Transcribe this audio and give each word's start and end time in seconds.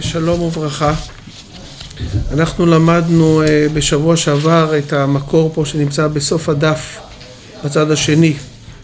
שלום 0.00 0.42
וברכה. 0.42 0.94
אנחנו 2.32 2.66
למדנו 2.66 3.42
אה, 3.42 3.66
בשבוע 3.74 4.16
שעבר 4.16 4.78
את 4.78 4.92
המקור 4.92 5.50
פה 5.54 5.64
שנמצא 5.64 6.08
בסוף 6.08 6.48
הדף 6.48 7.00
בצד 7.64 7.90
השני, 7.90 8.34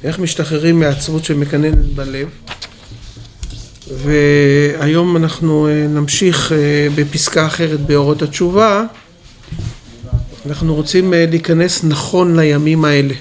איך 0.04 0.18
משתחררים 0.18 0.80
מעצבות 0.80 1.24
שמקננת 1.24 1.94
בלב. 1.94 2.28
והיום 3.96 5.16
אנחנו 5.16 5.68
אה, 5.68 5.86
נמשיך 5.88 6.52
אה, 6.52 6.88
בפסקה 6.94 7.46
אחרת 7.46 7.80
באורות 7.80 8.22
התשובה. 8.22 8.84
אנחנו 10.46 10.74
רוצים 10.74 11.14
להיכנס 11.16 11.84
נכון 11.84 12.36
לימים 12.40 12.84
האלה. 12.84 13.14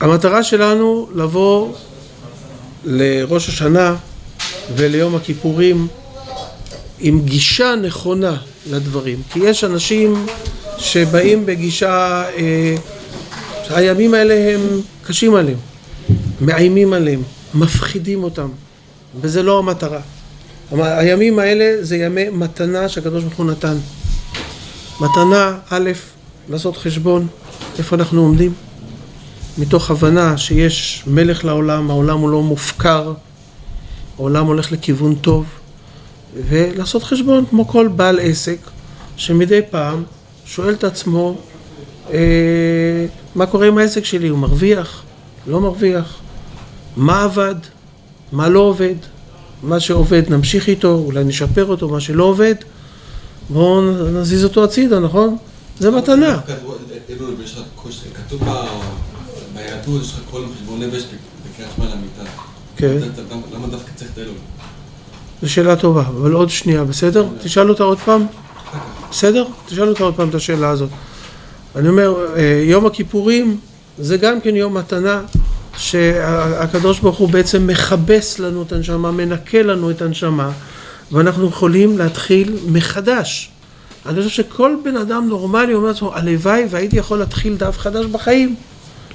המטרה 0.00 0.42
שלנו 0.42 1.08
לבוא 1.14 1.72
לראש 2.84 3.48
השנה 3.48 3.96
וליום 4.76 5.14
הכיפורים 5.14 5.86
עם 7.00 7.20
גישה 7.24 7.74
נכונה 7.82 8.36
לדברים. 8.70 9.22
כי 9.32 9.38
יש 9.38 9.64
אנשים 9.64 10.26
שבאים 10.78 11.46
בגישה, 11.46 12.24
אה, 12.36 12.74
הימים 13.70 14.14
האלה 14.14 14.54
הם 14.54 14.80
קשים 15.02 15.34
עליהם, 15.34 15.58
מאיימים 16.40 16.92
עליהם, 16.92 17.22
מפחידים 17.54 18.24
אותם, 18.24 18.48
וזה 19.20 19.42
לא 19.42 19.58
המטרה. 19.58 20.00
הימים 20.72 21.38
האלה 21.38 21.84
זה 21.84 21.96
ימי 21.96 22.28
מתנה 22.28 22.88
שהקדוש 22.88 23.24
ברוך 23.24 23.36
הוא 23.36 23.46
נתן. 23.46 23.76
מתנה, 25.00 25.58
א', 25.70 25.90
לעשות 26.48 26.76
חשבון 26.76 27.26
איפה 27.78 27.96
אנחנו 27.96 28.20
עומדים, 28.20 28.52
מתוך 29.58 29.90
הבנה 29.90 30.38
שיש 30.38 31.04
מלך 31.06 31.44
לעולם, 31.44 31.90
העולם 31.90 32.18
הוא 32.18 32.30
לא 32.30 32.42
מופקר, 32.42 33.12
העולם 34.20 34.46
הולך 34.46 34.72
לכיוון 34.72 35.14
טוב. 35.14 35.46
ולעשות 36.48 37.02
חשבון 37.02 37.44
כמו 37.50 37.68
כל 37.68 37.88
בעל 37.88 38.18
עסק 38.22 38.58
שמדי 39.16 39.60
פעם 39.70 40.02
שואל 40.44 40.74
את 40.74 40.84
עצמו 40.84 41.38
אה, 42.10 43.06
מה 43.34 43.46
קורה 43.46 43.66
עם 43.66 43.78
העסק 43.78 44.04
שלי, 44.04 44.28
הוא 44.28 44.38
מרוויח, 44.38 45.02
לא 45.46 45.60
מרוויח, 45.60 46.18
מה 46.96 47.22
עבד, 47.22 47.54
מה 48.32 48.48
לא 48.48 48.60
עובד, 48.60 48.94
מה 49.62 49.80
שעובד 49.80 50.22
נמשיך 50.28 50.68
איתו, 50.68 50.92
אולי 50.92 51.24
נשפר 51.24 51.66
אותו, 51.66 51.88
מה 51.88 52.00
שלא 52.00 52.24
עובד 52.24 52.54
בואו 53.50 53.80
נזיז 54.10 54.44
אותו 54.44 54.64
הצידה, 54.64 54.98
נכון? 54.98 55.36
זה 55.78 55.90
מתנה. 55.90 56.40
כתוב 58.26 58.42
ביהדות, 59.54 60.02
יש 60.02 60.12
לך 60.12 60.20
כל 60.30 60.42
חשבון 60.56 60.82
נפש 60.82 61.04
בקריאת 61.52 61.70
שמע 61.76 61.84
למיטה. 61.84 62.49
כן. 62.80 62.96
למה 63.54 63.66
דווקא 63.66 63.90
צריך 63.96 64.10
את 64.12 64.18
אלוהים? 64.18 64.38
זו 65.42 65.52
שאלה 65.52 65.76
טובה, 65.76 66.00
אבל 66.00 66.32
עוד 66.32 66.50
שנייה, 66.50 66.84
בסדר? 66.84 67.26
תשאל 67.42 67.70
אותה 67.70 67.82
עוד 67.82 67.98
פעם. 67.98 68.26
בסדר? 69.10 69.44
תשאל 69.66 69.88
אותה 69.88 70.04
עוד 70.04 70.14
פעם 70.14 70.28
את 70.28 70.34
השאלה 70.34 70.68
הזאת. 70.70 70.90
אני 71.76 71.88
אומר, 71.88 72.26
אה, 72.36 72.62
יום 72.64 72.86
הכיפורים 72.86 73.56
זה 73.98 74.16
גם 74.16 74.40
כן 74.40 74.56
יום 74.56 74.76
מתנה 74.76 75.22
שהקדוש 75.76 77.00
ברוך 77.00 77.18
הוא 77.18 77.28
בעצם 77.28 77.66
מכבס 77.66 78.38
לנו 78.38 78.62
את 78.62 78.72
הנשמה, 78.72 79.10
מנקה 79.10 79.62
לנו 79.62 79.90
את 79.90 80.02
הנשמה, 80.02 80.50
ואנחנו 81.12 81.48
יכולים 81.48 81.98
להתחיל 81.98 82.56
מחדש. 82.66 83.50
אני 84.06 84.16
חושב 84.16 84.28
שכל 84.28 84.76
בן 84.84 84.96
אדם 84.96 85.28
נורמלי 85.28 85.74
אומר 85.74 85.88
לעצמו, 85.88 86.14
הלוואי 86.14 86.64
והייתי 86.70 86.96
יכול 86.96 87.18
להתחיל 87.18 87.56
דף 87.56 87.78
חדש 87.78 88.06
בחיים. 88.06 88.54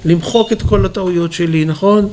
למחוק 0.05 0.51
את 0.51 0.61
כל 0.61 0.85
הטעויות 0.85 1.33
שלי, 1.33 1.65
נכון? 1.65 2.09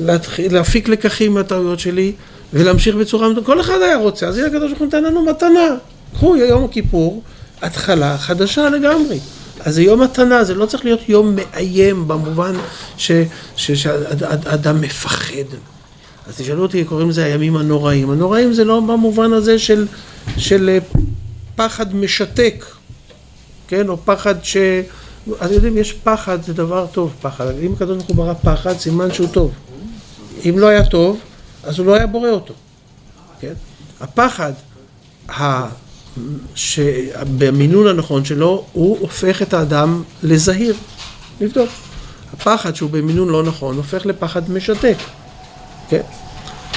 להתחיל, 0.00 0.54
להפיק 0.54 0.88
לקחים 0.88 1.34
מהטעויות 1.34 1.80
שלי. 1.80 2.12
ולהמשיך 2.52 2.94
בצורה, 2.94 3.28
כל 3.44 3.60
אחד 3.60 3.82
היה 3.82 3.96
רוצה, 3.96 4.26
אז 4.26 4.38
הנה 4.38 4.46
הקדוש 4.46 4.68
ברוך 4.68 4.78
הוא 4.78 4.86
נתן 4.86 5.04
לנו 5.04 5.24
מתנה. 5.24 5.76
קחו 6.14 6.36
יום 6.36 6.64
הכיפור, 6.64 7.22
התחלה 7.62 8.18
חדשה 8.18 8.70
לגמרי. 8.70 9.18
אז 9.60 9.74
זה 9.74 9.82
יום 9.82 10.02
מתנה, 10.02 10.44
זה 10.44 10.54
לא 10.54 10.66
צריך 10.66 10.84
להיות 10.84 11.08
יום 11.08 11.36
מאיים 11.36 12.08
במובן 12.08 12.52
שאדם 12.96 14.80
מפחד. 14.80 15.34
אז 16.28 16.36
תשאלו 16.36 16.62
אותי, 16.62 16.84
קוראים 16.84 17.08
לזה 17.08 17.24
הימים 17.24 17.56
הנוראים. 17.56 18.10
הנוראים 18.10 18.52
זה 18.52 18.64
לא 18.64 18.80
במובן 18.80 19.32
הזה 19.32 19.58
של, 19.58 19.86
של 20.36 20.68
אה, 20.68 20.78
פחד 21.56 21.94
משתק, 21.94 22.64
כן? 23.68 23.88
או 23.88 23.96
פחד 24.04 24.34
ש... 24.42 24.56
אתם 25.44 25.52
יודעים, 25.52 25.78
יש 25.78 25.92
פחד, 25.92 26.42
זה 26.42 26.52
דבר 26.52 26.86
טוב, 26.92 27.12
פחד. 27.22 27.44
אם 27.62 27.72
הקדוש 27.72 27.96
ברוך 27.96 28.08
הוא 28.08 28.16
ברא 28.16 28.34
פחד, 28.34 28.78
סימן 28.78 29.12
שהוא 29.12 29.28
טוב. 29.32 29.50
אם 30.48 30.58
לא 30.58 30.66
היה 30.66 30.84
טוב, 30.84 31.20
אז 31.64 31.78
הוא 31.78 31.86
לא 31.86 31.94
היה 31.94 32.06
בורא 32.06 32.28
אותו, 32.28 32.54
כן? 33.40 33.52
הפחד 34.00 34.52
שבמינון 36.54 37.86
הנכון 37.86 38.24
שלו, 38.24 38.64
הוא 38.72 38.98
הופך 39.00 39.42
את 39.42 39.54
האדם 39.54 40.02
לזהיר, 40.22 40.74
לבדוק. 41.40 41.68
הפחד 42.32 42.76
שהוא 42.76 42.90
במינון 42.90 43.28
לא 43.28 43.42
נכון, 43.42 43.76
הופך 43.76 44.06
לפחד 44.06 44.50
משתק, 44.50 44.96
כן? 45.88 46.00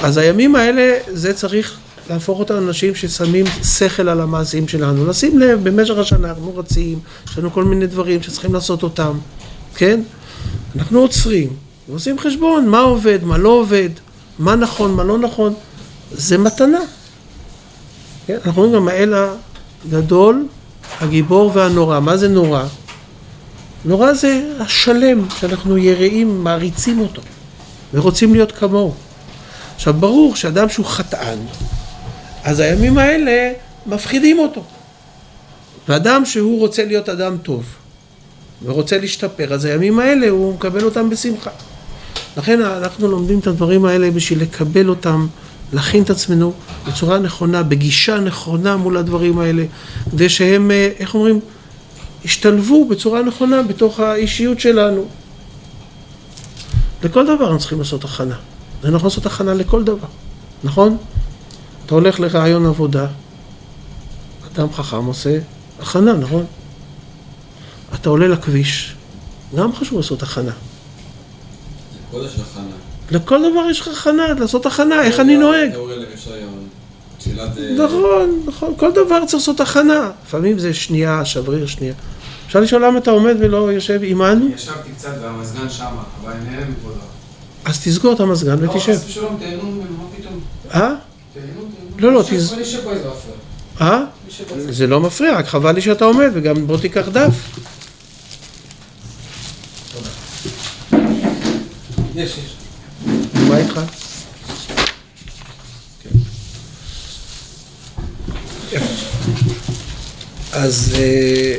אז 0.03 0.17
הימים 0.17 0.55
האלה, 0.55 0.97
זה 1.07 1.33
צריך 1.33 1.77
להפוך 2.09 2.39
אותם 2.39 2.53
לאנשים 2.53 2.95
ששמים 2.95 3.45
שכל 3.63 4.09
על 4.09 4.21
המעשים 4.21 4.67
שלנו. 4.67 5.05
לשים 5.05 5.39
לב, 5.39 5.69
במשך 5.69 5.97
השנה 5.97 6.29
אנחנו 6.29 6.57
רצים, 6.57 6.99
יש 7.27 7.37
לנו 7.37 7.51
כל 7.51 7.63
מיני 7.63 7.87
דברים 7.87 8.23
שצריכים 8.23 8.53
לעשות 8.53 8.83
אותם, 8.83 9.17
כן? 9.75 10.01
אנחנו 10.75 10.99
עוצרים, 10.99 11.49
ועושים 11.89 12.19
חשבון, 12.19 12.67
מה 12.67 12.79
עובד, 12.79 13.23
מה 13.23 13.37
לא 13.37 13.49
עובד. 13.49 13.89
מה 14.39 14.55
נכון, 14.55 14.91
מה 14.93 15.03
לא 15.03 15.17
נכון, 15.17 15.53
זה 16.11 16.37
מתנה. 16.37 16.79
כן? 18.27 18.37
אנחנו 18.45 18.63
אומרים 18.63 18.81
גם 18.81 18.87
האל 18.87 19.13
הגדול, 19.85 20.47
הגיבור 20.99 21.51
והנורא. 21.53 21.99
מה 21.99 22.17
זה 22.17 22.27
נורא? 22.27 22.63
נורא 23.85 24.13
זה 24.13 24.53
השלם, 24.59 25.29
שאנחנו 25.39 25.77
יראים, 25.77 26.43
מעריצים 26.43 26.99
אותו, 26.99 27.21
ורוצים 27.93 28.33
להיות 28.33 28.51
כמוהו. 28.51 28.93
עכשיו, 29.75 29.93
ברור 29.93 30.35
שאדם 30.35 30.69
שהוא 30.69 30.85
חטאן, 30.85 31.37
אז 32.43 32.59
הימים 32.59 32.97
האלה 32.97 33.53
מפחידים 33.85 34.39
אותו. 34.39 34.63
ואדם 35.87 36.25
שהוא 36.25 36.59
רוצה 36.59 36.85
להיות 36.85 37.09
אדם 37.09 37.37
טוב, 37.37 37.63
ורוצה 38.65 38.97
להשתפר, 38.97 39.53
אז 39.53 39.65
הימים 39.65 39.99
האלה 39.99 40.29
הוא 40.29 40.53
מקבל 40.53 40.83
אותם 40.83 41.09
בשמחה. 41.09 41.49
לכן 42.37 42.61
אנחנו 42.61 43.07
לומדים 43.07 43.39
את 43.39 43.47
הדברים 43.47 43.85
האלה 43.85 44.11
בשביל 44.11 44.41
לקבל 44.41 44.89
אותם, 44.89 45.27
להכין 45.73 46.03
את 46.03 46.09
עצמנו 46.09 46.53
בצורה 46.87 47.19
נכונה, 47.19 47.63
בגישה 47.63 48.19
נכונה 48.19 48.77
מול 48.77 48.97
הדברים 48.97 49.39
האלה, 49.39 49.65
כדי 50.11 50.29
שהם, 50.29 50.71
אה, 50.71 50.89
איך 50.99 51.15
אומרים, 51.15 51.39
ישתלבו 52.25 52.87
בצורה 52.89 53.21
נכונה 53.21 53.63
בתוך 53.63 53.99
האישיות 53.99 54.59
שלנו. 54.59 55.05
לכל 57.03 57.23
דבר 57.23 57.45
אנחנו 57.45 57.59
צריכים 57.59 57.79
לעשות 57.79 58.03
הכנה. 58.03 58.35
אנחנו 58.83 58.97
יכולים 58.97 59.03
לעשות 59.03 59.25
הכנה 59.25 59.53
לכל 59.53 59.83
דבר, 59.83 60.07
נכון? 60.63 60.97
אתה 61.85 61.95
הולך 61.95 62.19
לרעיון 62.19 62.65
עבודה, 62.65 63.07
אדם 64.53 64.73
חכם 64.73 65.05
עושה 65.05 65.39
הכנה, 65.79 66.13
נכון? 66.13 66.45
אתה 67.93 68.09
עולה 68.09 68.27
לכביש, 68.27 68.95
גם 69.55 69.75
חשוב 69.75 69.97
לעשות 69.97 70.23
הכנה. 70.23 70.51
לכל 72.13 72.25
יש 72.25 72.41
הכנה. 72.51 72.63
לכל 73.11 73.51
דבר 73.51 73.69
יש 73.69 73.81
לך 73.81 73.87
הכנה, 73.87 74.23
לעשות 74.39 74.65
הכנה, 74.65 75.03
איך 75.03 75.19
אני 75.19 75.37
נוהג. 75.37 75.71
אה, 75.71 75.77
נכון, 77.85 78.41
נכון, 78.45 78.73
כל 78.77 78.91
דבר 78.91 79.19
צריך 79.25 79.33
לעשות 79.33 79.59
הכנה. 79.61 80.11
לפעמים 80.25 80.59
זה 80.59 80.73
שנייה, 80.73 81.25
שבריר 81.25 81.65
שנייה. 81.67 81.93
אפשר 82.47 82.59
לשאול 82.59 82.85
למה 82.85 82.97
אתה 82.99 83.11
עומד 83.11 83.35
ולא 83.39 83.71
יושב 83.71 84.03
עימנו? 84.03 84.49
ישבתי 84.55 84.89
קצת 84.97 85.09
והמזגן 85.21 85.69
שמה, 85.69 85.87
אבל 86.23 86.31
אני 86.31 86.49
נהנה 86.49 86.65
מכבודו. 86.71 86.95
אז 87.65 87.83
תסגור 87.83 88.13
את 88.13 88.19
המזגן 88.19 88.59
לא, 88.59 88.69
ותשב. 88.71 88.89
לא, 88.91 88.95
חס 88.97 89.05
ושלום, 89.07 89.37
תהנו 89.39 89.71
ממנו, 89.71 89.83
מה 89.97 90.03
פתאום? 90.17 90.39
אה? 90.73 90.79
תהנו, 90.79 90.95
תהנו. 91.33 91.67
לא, 91.99 92.13
לא, 92.13 92.21
תז- 92.21 92.53
מפריע. 92.53 92.97
אה? 93.81 93.99
זה 94.69 94.87
לא 94.87 94.99
מפריע, 94.99 95.37
רק 95.37 95.47
חבל 95.47 95.71
לי 95.71 95.81
שאתה 95.81 96.05
עומד, 96.05 96.29
וגם 96.33 96.67
בוא 96.67 96.77
תיקח 96.77 97.07
דף. 97.11 97.33
יש, 102.15 102.37
יש. 102.37 102.55
מה 103.49 103.57
איתך? 103.57 103.79
אז 110.51 110.95
אה, 110.95 111.55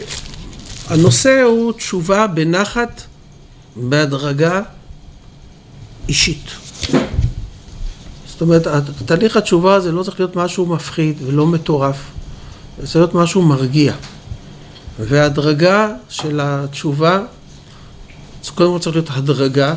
הנושא 0.89 1.43
הוא 1.43 1.73
תשובה 1.73 2.27
בנחת, 2.27 3.03
בהדרגה 3.77 4.63
אישית. 6.09 6.51
זאת 8.27 8.41
אומרת, 8.41 8.67
תהליך 9.07 9.37
התשובה 9.37 9.75
הזה 9.75 9.93
לא 9.93 10.03
צריך 10.03 10.21
להיות 10.21 10.37
משהו 10.37 10.67
מפחיד 10.67 11.17
ולא 11.27 11.47
מטורף, 11.47 11.97
זה 12.79 12.87
צריך 12.87 12.97
להיות 12.97 13.15
משהו 13.15 13.43
מרגיע. 13.43 13.95
וההדרגה 14.99 15.89
של 16.09 16.41
התשובה, 16.43 17.21
קודם 18.55 18.73
כל 18.73 18.79
צריך 18.79 18.97
להיות 18.97 19.11
הדרגה, 19.11 19.75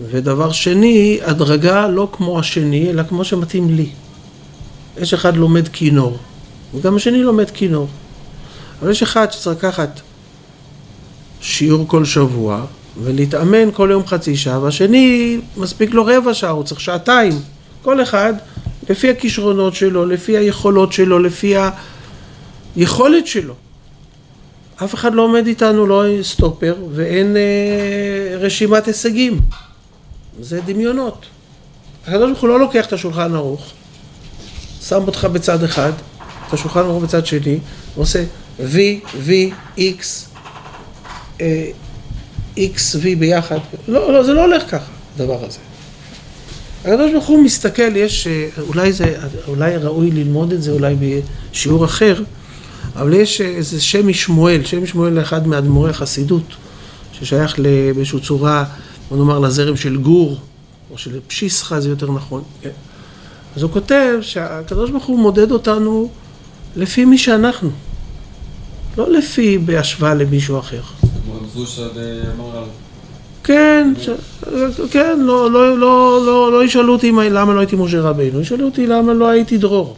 ודבר 0.00 0.52
שני, 0.52 1.18
הדרגה 1.22 1.88
לא 1.88 2.08
כמו 2.12 2.38
השני, 2.38 2.90
אלא 2.90 3.02
כמו 3.02 3.24
שמתאים 3.24 3.70
לי. 3.70 3.88
יש 4.98 5.14
אחד 5.14 5.36
לומד 5.36 5.68
כינור, 5.68 6.18
וגם 6.74 6.96
השני 6.96 7.22
לומד 7.22 7.50
כינור. 7.50 7.88
אבל 8.82 8.90
יש 8.90 9.02
אחד 9.02 9.32
שצריך 9.32 9.58
לקחת 9.58 10.00
שיעור 11.40 11.88
כל 11.88 12.04
שבוע, 12.04 12.64
ולהתאמן 13.02 13.70
כל 13.72 13.88
יום 13.92 14.06
חצי 14.06 14.36
שעה, 14.36 14.60
והשני 14.62 15.38
מספיק 15.56 15.94
לו 15.94 16.04
רבע 16.06 16.34
שעה, 16.34 16.50
הוא 16.50 16.64
צריך 16.64 16.80
שעתיים. 16.80 17.32
כל 17.82 18.02
אחד 18.02 18.34
לפי 18.90 19.10
הכישרונות 19.10 19.74
שלו, 19.74 20.06
לפי 20.06 20.36
היכולות 20.36 20.92
שלו, 20.92 21.18
לפי 21.18 21.54
היכולת 22.76 23.26
שלו. 23.26 23.54
אף 24.84 24.94
אחד 24.94 25.14
לא 25.14 25.22
עומד 25.22 25.46
איתנו, 25.46 25.86
לא 25.86 26.04
סטופר, 26.22 26.74
ואין 26.92 27.36
אה, 27.36 28.38
רשימת 28.38 28.86
הישגים. 28.86 29.40
זה 30.40 30.60
דמיונות. 30.60 31.26
הקדוש 32.06 32.30
ברוך 32.30 32.40
הוא 32.40 32.48
לא 32.48 32.60
לוקח 32.60 32.86
את 32.86 32.92
השולחן 32.92 33.34
ערוך, 33.34 33.72
שם 34.82 35.02
אותך 35.06 35.24
בצד 35.24 35.64
אחד, 35.64 35.92
את 36.48 36.52
השולחן 36.52 36.80
ערוך 36.80 37.02
בצד 37.02 37.26
שני, 37.26 37.58
ועושה 37.96 38.24
V, 38.58 38.76
V, 39.26 39.30
X, 39.78 40.04
אה, 41.40 41.70
X, 42.56 42.78
V 43.02 43.18
ביחד. 43.18 43.58
לא, 43.88 44.12
לא, 44.12 44.22
זה 44.22 44.32
לא 44.32 44.44
הולך 44.44 44.62
ככה, 44.70 44.90
הדבר 45.14 45.44
הזה. 45.44 45.58
הקדוש 46.80 47.12
ברוך 47.12 47.26
הוא 47.26 47.42
מסתכל, 47.42 47.96
יש, 47.96 48.26
אה, 48.26 48.48
אולי 48.58 48.92
זה, 48.92 49.16
אולי 49.48 49.76
ראוי 49.76 50.10
ללמוד 50.10 50.52
את 50.52 50.62
זה 50.62 50.70
אולי 50.70 50.96
בשיעור 51.52 51.84
אחר, 51.84 52.22
אבל 52.96 53.14
יש 53.14 53.40
איזה 53.40 53.80
שם 53.80 54.08
משמואל, 54.08 54.64
שם 54.64 54.82
משמואל 54.82 55.12
לאחד 55.12 55.46
מאדמו"רי 55.46 55.90
החסידות, 55.90 56.42
ששייך 57.12 57.58
באיזושהי 57.94 58.20
צורה, 58.20 58.64
בוא 59.10 59.16
נאמר, 59.16 59.38
לזרם 59.38 59.76
של 59.76 59.96
גור, 59.96 60.38
או 60.90 60.98
של 60.98 61.20
פשיסחה 61.26 61.80
זה 61.80 61.88
יותר 61.88 62.12
נכון, 62.12 62.42
כן? 62.60 62.70
אז 63.56 63.62
הוא 63.62 63.70
כותב 63.70 64.18
שהקדוש 64.20 64.90
ברוך 64.90 65.04
הוא 65.04 65.18
מודד 65.18 65.50
אותנו 65.50 66.10
לפי 66.76 67.04
מי 67.04 67.18
שאנחנו, 67.18 67.70
לא 68.98 69.12
לפי 69.12 69.58
בהשוואה 69.58 70.14
למישהו 70.14 70.58
אחר. 70.58 70.80
כן, 73.44 73.92
ש... 74.00 74.08
כן, 74.90 75.20
לא, 75.20 75.50
לא, 75.50 75.78
לא, 75.78 76.26
לא, 76.26 76.52
לא 76.52 76.64
ישאלו 76.64 76.92
אותי 76.92 77.12
למה 77.12 77.54
לא 77.54 77.60
הייתי 77.60 77.76
משה 77.76 78.00
רבינו, 78.00 78.40
ישאלו 78.40 78.64
אותי 78.64 78.86
למה 78.86 79.14
לא 79.14 79.28
הייתי 79.28 79.58
דרור. 79.58 79.96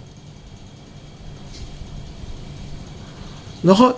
נכון, 3.65 3.93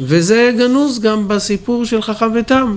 וזה 0.00 0.52
גנוז 0.58 1.00
גם 1.00 1.28
בסיפור 1.28 1.84
של 1.84 2.02
חכם 2.02 2.30
ותם. 2.34 2.76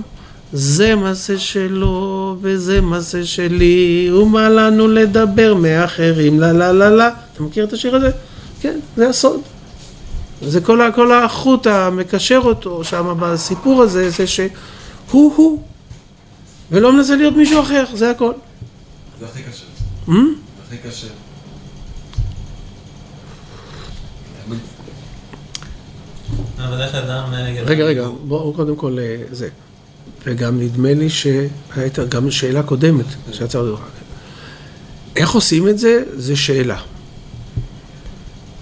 זה 0.52 0.94
מעשה 0.94 1.38
שלו 1.38 2.36
וזה 2.40 2.80
מעשה 2.80 3.24
שלי, 3.24 4.10
ומה 4.12 4.48
לנו 4.48 4.88
לדבר 4.88 5.54
מאחרים, 5.54 6.40
לה 6.40 6.52
לה 6.52 6.72
לה 6.72 6.90
לה. 6.90 7.10
אתה 7.32 7.42
מכיר 7.42 7.64
את 7.64 7.72
השיר 7.72 7.96
הזה? 7.96 8.10
כן, 8.60 8.78
זה 8.96 9.08
הסוד. 9.08 9.40
זה 10.42 10.60
כל, 10.60 10.80
כל 10.94 11.12
החוט 11.12 11.66
המקשר 11.66 12.40
אותו 12.44 12.84
שם 12.84 13.16
בסיפור 13.20 13.82
הזה, 13.82 14.10
זה 14.10 14.26
שהוא 14.26 14.48
הוא, 15.10 15.62
ולא 16.70 16.92
מנסה 16.92 17.16
להיות 17.16 17.36
מישהו 17.36 17.60
אחר, 17.60 17.84
זה 17.94 18.10
הכל. 18.10 18.32
זה 19.20 19.26
הכי 19.26 19.42
קשה. 19.42 19.64
Hmm? 20.08 20.10
זה 20.10 20.76
הכי 20.76 20.88
קשה. 20.88 21.08
אבל 26.58 26.82
איך 26.82 26.94
אדם... 26.94 27.34
אה, 27.34 27.62
רגע, 27.64 27.84
רגע, 27.84 28.08
בואו 28.24 28.52
קודם 28.52 28.76
כל 28.76 28.98
אה, 28.98 29.16
זה. 29.30 29.48
וגם 30.28 30.60
נדמה 30.60 30.94
לי 30.94 31.10
שהייתה 31.10 32.04
גם 32.04 32.30
שאלה 32.30 32.62
קודמת 32.62 33.04
שיצאה 33.32 33.60
עוד 33.60 33.78
איך 35.16 35.30
עושים 35.30 35.68
את 35.68 35.78
זה? 35.78 36.02
זה 36.16 36.36
שאלה. 36.36 36.80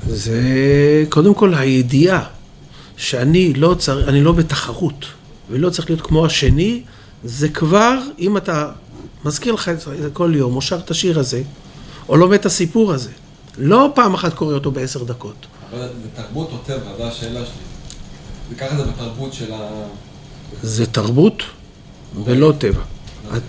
זה 0.09 0.43
קודם 1.09 1.35
כל 1.35 1.55
הידיעה 1.55 2.25
שאני 2.97 3.55
לא 3.55 3.75
צריך, 3.79 4.09
אני 4.09 4.21
לא 4.25 4.33
בתחרות 4.33 5.05
ולא 5.51 5.71
צריך 5.71 5.91
להיות 5.91 6.03
כמו 6.03 6.27
השני, 6.27 6.83
זה 7.25 7.49
כבר, 7.49 7.99
אם 8.19 8.37
אתה 8.37 8.71
מזכיר 9.25 9.55
לך 9.55 9.69
את 9.69 9.81
זה 9.81 10.09
כל 10.13 10.33
יום, 10.35 10.57
או 10.57 10.63
שר 10.63 10.79
את 10.79 10.91
השיר 10.91 11.19
הזה, 11.19 11.43
או 12.09 12.17
לומד 12.17 12.39
את 12.39 12.47
הסיפור 12.47 12.93
הזה, 12.93 13.11
לא 13.59 13.93
פעם 13.95 14.15
אחת 14.15 14.35
קורא 14.35 14.55
אותו 14.55 14.71
בעשר 14.71 15.05
דקות. 15.05 15.47
אבל 15.71 15.79
זה 15.79 16.23
תרבות 16.23 16.51
או 16.53 16.57
טבע, 16.67 16.97
זו 16.99 17.05
השאלה 17.05 17.47
שלי. 17.47 17.55
וככה 18.51 18.77
זה 18.77 18.83
בתרבות 18.85 19.33
של 19.33 19.53
ה... 19.53 19.69
זה 20.63 20.87
תרבות 20.87 21.43
ולא 22.25 22.53
טבע. 22.59 22.83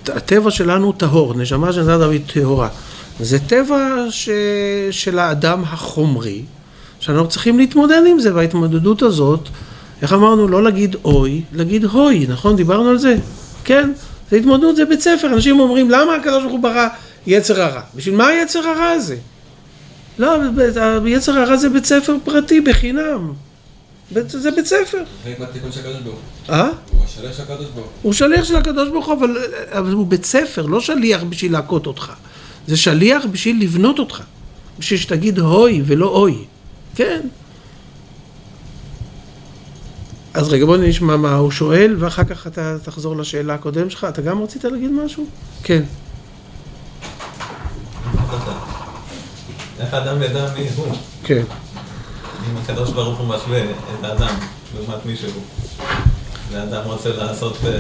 הטבע 0.08 0.52
שלנו 0.52 0.92
טהור, 0.92 1.34
נשמה 1.34 1.74
של 1.74 1.82
נזר 1.82 1.98
דוד 1.98 2.22
טהורה. 2.34 2.70
זה 3.20 3.40
טבע 3.40 4.06
ש... 4.10 4.30
של 4.92 5.20
האדם 5.20 5.64
החומרי, 5.64 6.42
שאנחנו 7.00 7.28
צריכים 7.30 7.58
להתמודד 7.58 8.02
עם 8.08 8.20
זה, 8.20 8.36
וההתמודדות 8.36 9.02
הזאת, 9.02 9.50
איך 10.02 10.14
אמרנו, 10.14 10.48
לא 10.48 10.64
להגיד 10.64 10.96
אוי, 11.06 11.42
להגיד 11.54 11.86
הוי, 11.86 12.26
נכון? 12.30 12.56
דיברנו 12.56 12.90
על 12.90 12.98
זה? 12.98 13.16
כן, 13.64 13.92
זה 14.32 14.38
התמודדות, 14.38 14.76
זה 14.76 14.86
בית 14.86 15.02
ספר. 15.02 15.28
אנשים 15.28 15.60
אומרים, 15.60 15.90
למה 15.90 16.16
הקדוש 16.16 16.44
ברוך 16.44 16.54
הוא 16.54 16.64
ברא 16.64 16.88
יצר 17.28 17.62
הרע? 17.62 17.82
בשביל 17.96 18.16
מה 18.16 18.28
היצר 18.28 18.60
הרע 18.60 18.90
הזה? 18.90 19.16
לא, 20.20 20.38
יצר 21.06 21.40
הרע 21.40 21.56
זה 21.56 21.70
בית 21.70 21.86
ספר 21.86 22.16
פרטי 22.24 22.62
בחינם. 22.62 23.34
זה 24.12 24.52
בית 24.52 24.66
ספר. 24.66 25.04
חלק 25.24 25.40
מהתיקון 25.40 25.72
של 25.72 25.80
הקדוש 25.80 26.02
ברוך 26.02 26.16
הוא. 26.16 26.56
אה? 26.56 26.70
הוא 26.92 27.04
השליח 27.06 27.38
של 27.38 27.44
הקדוש 27.44 27.66
ברוך 27.66 27.86
הוא. 27.86 28.02
הוא 28.02 28.14
שליח 28.14 28.44
של 28.44 28.56
הקדוש 28.56 28.90
ברוך 28.90 29.06
הוא, 29.06 29.16
אבל, 29.16 29.38
אבל 29.72 29.92
הוא 29.92 30.08
בית 30.08 30.26
ספר, 30.26 30.66
לא 30.66 30.82
שליח 30.82 31.24
בשביל 31.24 31.52
להכות 31.52 31.88
אותך. 31.88 32.14
זה 32.68 32.78
שליח 32.78 33.26
בשביל 33.32 33.62
לבנות 33.62 34.00
אותך. 34.00 34.22
בשביל 34.80 35.00
שתגיד 35.00 35.40
הוי 35.40 35.82
ולא 35.86 36.08
אוי. 36.08 36.38
כן. 36.96 37.22
אז 40.34 40.50
רגע, 40.50 40.66
בוא 40.66 40.78
נשמע 40.78 41.18
מה 41.18 41.36
הוא 41.36 41.52
שואל, 41.52 41.96
ואחר 42.00 42.24
כך 42.24 42.48
אתה 42.48 42.78
תחזור 42.84 43.18
לשאלה 43.18 43.54
הקודמת 43.54 43.92
שלך. 43.92 44.08
אתה 44.10 44.22
גם 44.22 44.44
רצית 44.44 44.64
להגיד 44.64 44.92
משהו? 44.92 45.26
כן. 45.64 45.84
איך 49.80 49.94
האדם 49.94 50.22
ידע 50.24 50.54
מי 50.58 50.68
הוא? 50.76 50.96
כן. 51.24 51.44
אם 52.52 52.58
הקדוש 52.58 52.90
ברוך 52.90 53.20
הוא 53.20 53.28
משווה 53.28 53.64
את 53.64 54.04
האדם 54.04 54.36
לעומת 54.76 55.06
מישהו, 55.06 55.30
והאדם 56.52 56.82
רוצה 56.86 57.10
לעשות... 57.10 57.58
אה, 57.66 57.72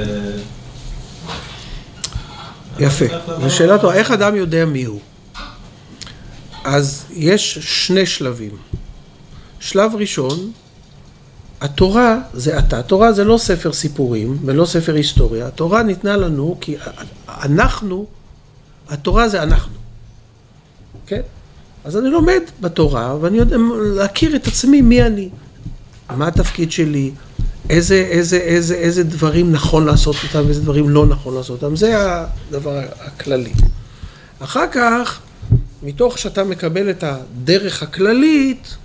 יפה, 2.79 3.05
זו 3.41 3.55
שאלה 3.55 3.77
טובה. 3.77 3.93
איך 3.93 4.11
אדם 4.11 4.35
יודע 4.35 4.65
מי 4.65 4.83
הוא? 4.83 4.99
אז 6.63 7.05
יש 7.11 7.57
שני 7.57 8.05
שלבים. 8.05 8.51
שלב 9.59 9.91
ראשון, 9.95 10.51
התורה 11.61 12.17
זה 12.33 12.59
אתה. 12.59 12.79
התורה 12.79 13.13
זה 13.13 13.23
לא 13.23 13.37
ספר 13.37 13.73
סיפורים 13.73 14.37
ולא 14.45 14.65
ספר 14.65 14.93
היסטוריה. 14.95 15.47
התורה 15.47 15.83
ניתנה 15.83 16.17
לנו 16.17 16.57
כי 16.61 16.75
אנחנו, 17.27 18.05
התורה 18.89 19.29
זה 19.29 19.43
אנחנו. 19.43 19.75
כן? 21.07 21.21
אז 21.87 21.97
אני 21.97 22.09
לומד 22.09 22.41
בתורה, 22.61 23.15
ואני 23.21 23.37
יודע 23.37 23.57
להכיר 23.95 24.35
את 24.35 24.47
עצמי, 24.47 24.81
מי 24.81 25.01
אני, 25.01 25.29
מה 26.09 26.27
התפקיד 26.27 26.71
שלי, 26.71 27.11
איזה, 27.69 27.95
איזה, 27.95 28.37
איזה, 28.37 28.75
איזה 28.75 29.03
דברים 29.03 29.51
נכון 29.51 29.85
לעשות 29.85 30.15
אותם, 30.23 30.45
ואיזה 30.45 30.61
דברים 30.61 30.89
לא 30.89 31.05
נכון 31.05 31.35
לעשות 31.35 31.63
אותם, 31.63 31.75
זה 31.75 31.95
הדבר 31.97 32.81
הכללי. 32.99 33.53
אחר 34.39 34.67
כך, 34.71 35.19
מתוך 35.83 36.17
שאתה 36.17 36.43
מקבל 36.43 36.89
את 36.89 37.03
הדרך 37.03 37.83
הכללית, 37.83 38.75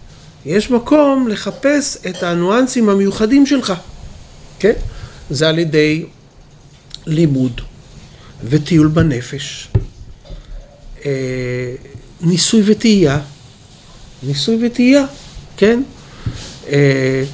יש 0.47 0.71
מקום 0.71 1.29
לחפש 1.29 2.07
את 2.07 2.23
הניואנסים 2.23 2.89
המיוחדים 2.89 3.47
שלך, 3.47 3.73
כן? 4.59 4.73
זה 5.31 5.49
על 5.49 5.59
ידי 5.59 6.07
לימוד 7.07 7.61
וטיול 8.45 8.89
בנפש. 8.89 9.69
ניסוי 12.23 12.63
וטעייה. 12.67 13.21
ניסוי 14.23 14.67
וטעייה, 14.67 15.05
כן? 15.57 15.83
אה, 16.69 17.25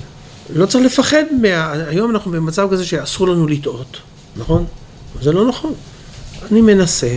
לא 0.50 0.66
צריך 0.66 0.84
לפחד 0.84 1.24
מה... 1.42 1.72
היום 1.72 2.10
אנחנו 2.10 2.30
במצב 2.30 2.68
כזה 2.72 2.84
שאסור 2.84 3.28
לנו 3.28 3.46
לטעות, 3.46 3.96
נכון? 4.36 4.64
זה 5.22 5.32
לא 5.32 5.48
נכון. 5.48 5.74
אני 6.50 6.60
מנסה, 6.60 7.16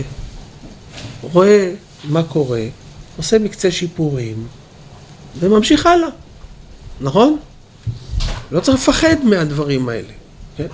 רואה 1.22 1.74
מה 2.04 2.22
קורה, 2.22 2.64
עושה 3.16 3.38
מקצה 3.38 3.70
שיפורים, 3.70 4.46
וממשיך 5.40 5.86
הלאה, 5.86 6.08
נכון? 7.00 7.36
לא 8.52 8.60
צריך 8.60 8.78
לפחד 8.78 9.16
מהדברים 9.24 9.88
האלה, 9.88 10.12
כן? 10.56 10.66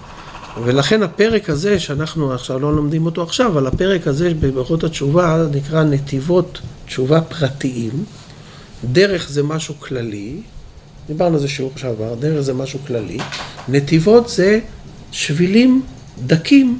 ולכן 0.64 1.02
הפרק 1.02 1.50
הזה, 1.50 1.80
שאנחנו 1.80 2.32
עכשיו 2.32 2.58
לא 2.58 2.76
לומדים 2.76 3.06
אותו 3.06 3.22
עכשיו, 3.22 3.46
אבל 3.46 3.66
הפרק 3.66 4.06
הזה 4.06 4.32
בברכות 4.40 4.84
התשובה 4.84 5.44
נקרא 5.52 5.84
נתיבות 5.84 6.60
תשובה 6.86 7.20
פרטיים. 7.20 8.04
דרך 8.84 9.28
זה 9.30 9.42
משהו 9.42 9.74
כללי, 9.78 10.40
דיברנו 11.06 11.34
על 11.34 11.40
זה 11.40 11.48
שיעור 11.48 11.72
שעבר, 11.76 12.14
דרך 12.14 12.40
זה 12.40 12.54
משהו 12.54 12.78
כללי. 12.86 13.18
נתיבות 13.68 14.28
זה 14.28 14.60
שבילים 15.12 15.82
דקים, 16.26 16.78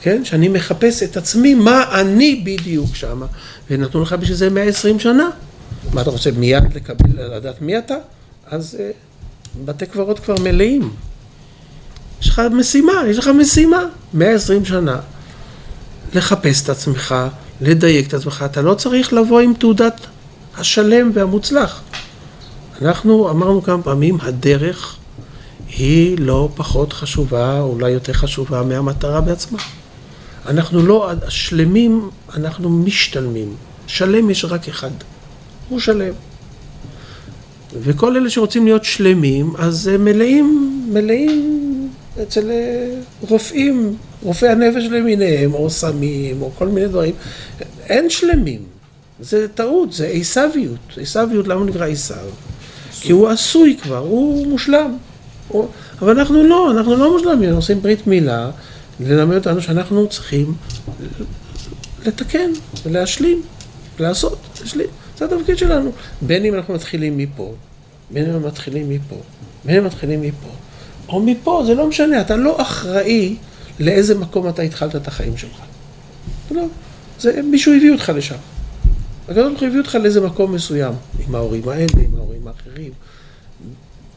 כן? 0.00 0.24
שאני 0.24 0.48
מחפש 0.48 1.02
את 1.02 1.16
עצמי, 1.16 1.54
מה 1.54 2.00
אני 2.00 2.42
בדיוק 2.44 2.96
שמה. 2.96 3.26
ונתנו 3.70 4.02
לך 4.02 4.12
בשביל 4.12 4.36
זה 4.36 4.50
120 4.50 5.00
שנה. 5.00 5.30
מה 5.92 6.02
אתה 6.02 6.10
רוצה, 6.10 6.30
מיד 6.30 6.74
לקבל, 6.74 7.36
לדעת 7.36 7.62
מי 7.62 7.78
אתה? 7.78 7.96
אז 8.46 8.76
אה, 8.80 8.90
בתי 9.64 9.86
קברות 9.86 10.18
כבר 10.18 10.34
מלאים. 10.42 10.90
יש 12.22 12.28
לך 12.28 12.42
משימה, 12.52 12.92
יש 13.08 13.18
לך 13.18 13.28
משימה. 13.28 13.84
120 14.14 14.64
שנה. 14.64 15.00
לחפש 16.14 16.62
את 16.62 16.68
עצמך, 16.68 17.14
לדייק 17.60 18.08
את 18.08 18.14
עצמך. 18.14 18.44
אתה 18.50 18.62
לא 18.62 18.74
צריך 18.74 19.12
לבוא 19.12 19.40
עם 19.40 19.54
תעודת 19.58 20.06
השלם 20.56 21.10
והמוצלח. 21.14 21.82
אנחנו 22.82 23.30
אמרנו 23.30 23.62
כמה 23.62 23.82
פעמים, 23.82 24.18
הדרך 24.22 24.96
היא 25.68 26.16
לא 26.18 26.48
פחות 26.54 26.92
חשובה, 26.92 27.60
אולי 27.60 27.90
יותר 27.90 28.12
חשובה 28.12 28.62
מהמטרה 28.62 29.20
בעצמה. 29.20 29.58
אנחנו 30.46 30.86
לא 30.86 31.10
שלמים, 31.28 32.10
אנחנו 32.34 32.70
משתלמים. 32.70 33.54
שלם 33.86 34.30
יש 34.30 34.44
רק 34.44 34.68
אחד, 34.68 34.90
הוא 35.68 35.80
שלם. 35.80 36.12
וכל 37.82 38.16
אלה 38.16 38.30
שרוצים 38.30 38.64
להיות 38.64 38.84
שלמים, 38.84 39.52
אז 39.58 39.86
הם 39.86 40.04
מלאים, 40.04 40.82
מלאים 40.92 41.81
אצל 42.22 42.50
אה, 42.50 42.94
רופאים, 43.20 43.96
רופאי 44.22 44.48
הנפש 44.48 44.84
למיניהם, 44.84 45.54
או 45.54 45.70
סמים, 45.70 46.42
או 46.42 46.50
כל 46.58 46.68
מיני 46.68 46.88
דברים. 46.88 47.14
אין 47.88 48.10
שלמים. 48.10 48.60
זה 49.20 49.48
טעות, 49.48 49.92
זה 49.92 50.06
עיסביות. 50.06 50.78
עיסביות, 50.96 51.48
למה 51.48 51.64
נקרא 51.64 51.86
עיסב? 51.86 52.26
כי 53.00 53.12
הוא 53.12 53.28
עשוי 53.28 53.76
כבר, 53.82 53.98
הוא 53.98 54.46
מושלם. 54.46 54.96
הוא... 55.48 55.68
אבל 56.02 56.18
אנחנו 56.18 56.42
לא, 56.42 56.70
אנחנו 56.70 56.96
לא 56.96 57.12
מושלמים, 57.12 57.42
אנחנו 57.42 57.58
עושים 57.58 57.82
ברית 57.82 58.06
מילה, 58.06 58.50
ללמד 59.00 59.36
אותנו 59.36 59.60
שאנחנו 59.62 60.08
צריכים 60.08 60.54
לתקן 62.06 62.50
ולהשלים, 62.84 63.42
לעשות, 63.98 64.38
להשלים. 64.60 64.86
זה 65.18 65.24
התפקיד 65.24 65.58
שלנו. 65.58 65.92
בין 66.22 66.44
אם 66.44 66.54
אנחנו 66.54 66.74
מתחילים 66.74 67.16
מפה, 67.16 67.54
בין 68.10 68.24
אם 68.24 68.30
אנחנו 68.30 68.48
מתחילים 68.48 68.90
מפה, 68.90 69.16
בין 69.64 69.76
אם 69.76 69.84
מתחילים 69.84 70.20
מפה, 70.20 70.48
או 71.12 71.20
מפה, 71.20 71.62
זה 71.66 71.74
לא 71.74 71.86
משנה, 71.86 72.20
אתה 72.20 72.36
לא 72.36 72.62
אחראי 72.62 73.36
לאיזה 73.80 74.14
מקום 74.18 74.48
אתה 74.48 74.62
התחלת 74.62 74.96
את 74.96 75.08
החיים 75.08 75.36
שלך. 75.36 75.58
לא, 76.50 76.62
זה 77.20 77.42
מישהו 77.42 77.72
הביא 77.76 77.92
אותך 77.92 78.12
לשם. 78.14 78.34
הקדוש 79.28 79.48
ברוך 79.48 79.62
הביא 79.62 79.78
אותך 79.78 79.94
לאיזה 79.94 80.20
מקום 80.20 80.52
מסוים, 80.52 80.92
עם 81.26 81.34
ההורים 81.34 81.68
האלה, 81.68 81.86
עם 81.96 82.14
ההורים 82.16 82.48
האחרים. 82.48 82.92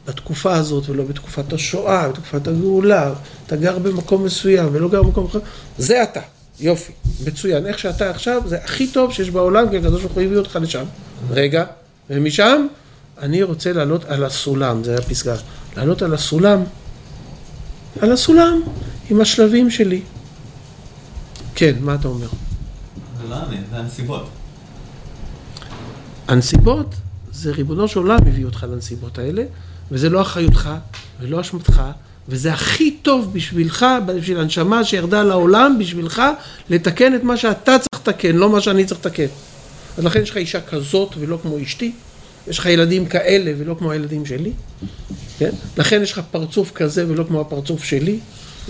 בתקופה 0.07 0.53
הזאת 0.53 0.89
ולא 0.89 1.03
בתקופת 1.03 1.53
השואה, 1.53 2.09
בתקופת 2.09 2.47
הגאולה, 2.47 3.13
אתה 3.47 3.55
גר 3.55 3.79
במקום 3.79 4.23
מסוים 4.23 4.69
ולא 4.71 4.89
גר 4.89 5.03
במקום 5.03 5.25
אחר, 5.25 5.39
זה 5.77 6.03
אתה, 6.03 6.19
יופי, 6.59 6.91
מצוין, 7.27 7.65
איך 7.65 7.79
שאתה 7.79 8.09
עכשיו, 8.09 8.41
זה 8.45 8.57
הכי 8.63 8.87
טוב 8.87 9.13
שיש 9.13 9.29
בעולם, 9.29 9.69
כי 9.69 9.77
הקדוש 9.77 10.01
ברוך 10.01 10.13
הוא 10.13 10.23
הביא 10.23 10.37
אותך 10.37 10.59
לשם. 10.61 10.83
רגע, 11.29 11.65
ומשם 12.09 12.67
אני 13.21 13.43
רוצה 13.43 13.73
לעלות 13.73 14.05
על 14.05 14.23
הסולם, 14.23 14.83
זה 14.83 14.95
הפסגה, 14.97 15.35
לעלות 15.77 16.01
על 16.01 16.13
הסולם, 16.13 16.63
על 18.01 18.11
הסולם, 18.11 18.61
עם 19.09 19.21
השלבים 19.21 19.69
שלי. 19.69 20.01
כן, 21.55 21.75
מה 21.81 21.95
אתה 21.95 22.07
אומר? 22.07 22.27
זה 23.21 23.29
לא 23.29 23.35
אני, 23.47 23.57
זה 23.71 23.77
הנסיבות. 23.77 24.29
הנסיבות, 26.27 26.95
זה 27.31 27.51
ריבונו 27.51 27.87
של 27.87 27.99
עולם 27.99 28.19
הביא 28.27 28.45
אותך 28.45 28.65
לנסיבות 28.71 29.17
האלה, 29.17 29.43
וזה 29.91 30.09
לא 30.09 30.21
אחריותך 30.21 30.69
ולא 31.21 31.41
אשמתך, 31.41 31.81
וזה 32.29 32.53
הכי 32.53 32.91
טוב 32.91 33.33
בשבילך, 33.33 33.85
בשביל 34.05 34.39
הנשמה 34.39 34.83
שירדה 34.83 35.23
לעולם, 35.23 35.79
בשבילך 35.79 36.21
לתקן 36.69 37.15
את 37.15 37.23
מה 37.23 37.37
שאתה 37.37 37.77
צריך 37.79 38.07
לתקן, 38.07 38.35
לא 38.35 38.49
מה 38.49 38.61
שאני 38.61 38.85
צריך 38.85 38.99
לתקן. 38.99 39.27
אז 39.97 40.05
לכן 40.05 40.21
יש 40.21 40.29
לך 40.29 40.37
אישה 40.37 40.61
כזאת 40.61 41.13
ולא 41.19 41.39
כמו 41.41 41.57
אשתי, 41.63 41.91
יש 42.47 42.59
לך 42.59 42.65
ילדים 42.65 43.05
כאלה 43.05 43.51
ולא 43.57 43.75
כמו 43.79 43.91
הילדים 43.91 44.25
שלי, 44.25 44.51
כן? 45.37 45.49
לכן 45.77 46.01
יש 46.01 46.11
לך 46.11 46.21
פרצוף 46.31 46.71
כזה 46.71 47.09
ולא 47.09 47.23
כמו 47.23 47.41
הפרצוף 47.41 47.83
שלי, 47.83 48.19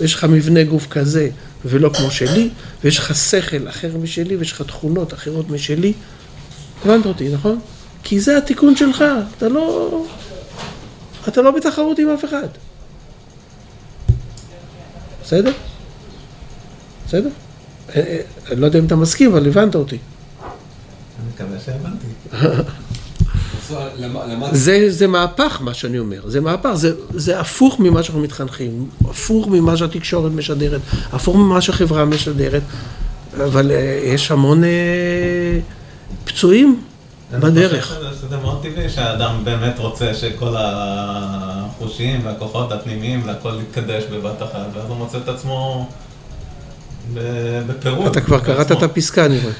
ויש 0.00 0.14
לך 0.14 0.24
מבנה 0.24 0.64
גוף 0.64 0.86
כזה 0.86 1.28
ולא 1.64 1.90
כמו 1.94 2.10
שלי, 2.10 2.50
ויש 2.84 2.98
לך 2.98 3.16
שכל 3.16 3.68
אחר 3.68 3.96
משלי, 3.96 4.36
ויש 4.36 4.52
לך 4.52 4.62
תכונות 4.62 5.14
אחרות 5.14 5.50
משלי. 5.50 5.92
הבנת 6.82 7.06
אותי, 7.06 7.28
נכון? 7.28 7.58
כי 8.02 8.20
זה 8.20 8.38
התיקון 8.38 8.76
שלך, 8.76 9.04
אתה 9.36 9.48
לא... 9.48 10.04
אתה 11.28 11.42
לא 11.42 11.50
בתחרות 11.50 11.98
עם 11.98 12.08
אף 12.08 12.24
אחד. 12.24 12.48
בסדר? 15.24 15.52
בסדר? 17.06 17.28
אה, 17.94 18.00
אה, 18.00 18.20
אני 18.50 18.60
לא 18.60 18.66
יודע 18.66 18.78
אם 18.78 18.86
אתה 18.86 18.96
מסכים, 18.96 19.32
אבל 19.32 19.46
הבנת 19.46 19.74
אותי. 19.74 19.98
אני 19.98 21.28
מקווה 21.34 21.58
שהבנתי. 21.60 22.06
זה, 24.52 24.90
זה 24.90 25.06
מהפך 25.06 25.58
מה 25.60 25.74
שאני 25.74 25.98
אומר, 25.98 26.20
זה 26.26 26.40
מהפך, 26.40 26.70
זה, 26.74 26.92
זה 27.14 27.40
הפוך 27.40 27.80
ממה 27.80 28.02
שאנחנו 28.02 28.22
מתחנכים, 28.22 28.88
הפוך 29.10 29.48
ממה 29.48 29.76
שהתקשורת 29.76 30.32
משדרת, 30.32 30.80
הפוך 31.12 31.36
ממה 31.36 31.60
שהחברה 31.60 32.04
משדרת, 32.04 32.62
אבל 33.44 33.70
אה, 33.70 34.00
יש 34.04 34.30
המון 34.30 34.62
פצועים 36.24 36.80
בדרך. 37.32 37.98
זה 38.30 38.36
מאוד 38.36 38.62
טבעי 38.62 38.88
שהאדם 38.88 39.40
באמת 39.44 39.78
רוצה 39.78 40.14
שכל 40.14 40.54
החושים 40.58 42.20
והכוחות 42.24 42.72
הפנימיים 42.72 43.22
והכל 43.26 43.52
יתקדש 43.62 44.04
בבת 44.04 44.42
אחת, 44.42 44.66
ואז 44.74 44.84
הוא 44.88 44.96
מוצא 44.96 45.18
את 45.18 45.28
עצמו 45.28 45.88
בפירוד. 47.66 48.06
אתה 48.06 48.20
כבר 48.20 48.38
קראת 48.38 48.72
את 48.72 48.82
הפסקה, 48.82 49.26
אני 49.26 49.38
רואה. 49.38 49.52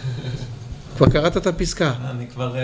כבר 0.96 1.08
קראת 1.08 1.36
את 1.36 1.46
הפסקה. 1.46 1.92
אני 2.10 2.26
כבר 2.26 2.54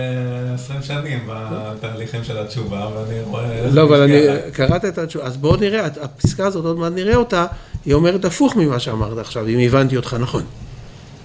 עשרים 0.55 0.83
שנים 0.83 1.29
בתהליכים 1.29 2.25
של 2.25 2.39
התשובה, 2.39 2.89
ואני 2.95 3.21
רואה... 3.21 3.71
לא, 3.73 3.83
אבל 3.83 4.01
אני 4.01 4.21
קראת 4.53 4.85
את 4.85 4.99
התשובה, 4.99 5.25
אז 5.25 5.37
בואו 5.37 5.57
נראה, 5.57 5.87
הפסקה 5.87 6.47
הזאת, 6.47 6.65
עוד 6.65 6.79
מעט 6.79 6.93
נראה 6.93 7.15
אותה, 7.15 7.47
היא 7.85 7.95
אומרת 7.95 8.25
הפוך 8.25 8.57
ממה 8.57 8.79
שאמרת 8.79 9.19
עכשיו, 9.19 9.49
אם 9.49 9.59
הבנתי 9.59 9.97
אותך 9.97 10.17
נכון. 10.21 10.43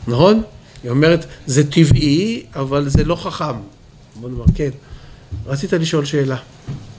נכון? 0.07 0.41
היא 0.83 0.91
אומרת, 0.91 1.25
זה 1.45 1.71
טבעי, 1.71 2.45
אבל 2.55 2.89
זה 2.89 3.03
לא 3.03 3.15
חכם. 3.15 3.55
בוא 4.15 4.29
נאמר, 4.29 4.45
כן. 4.55 4.69
רצית 5.45 5.73
לשאול 5.73 6.05
שאלה. 6.05 6.37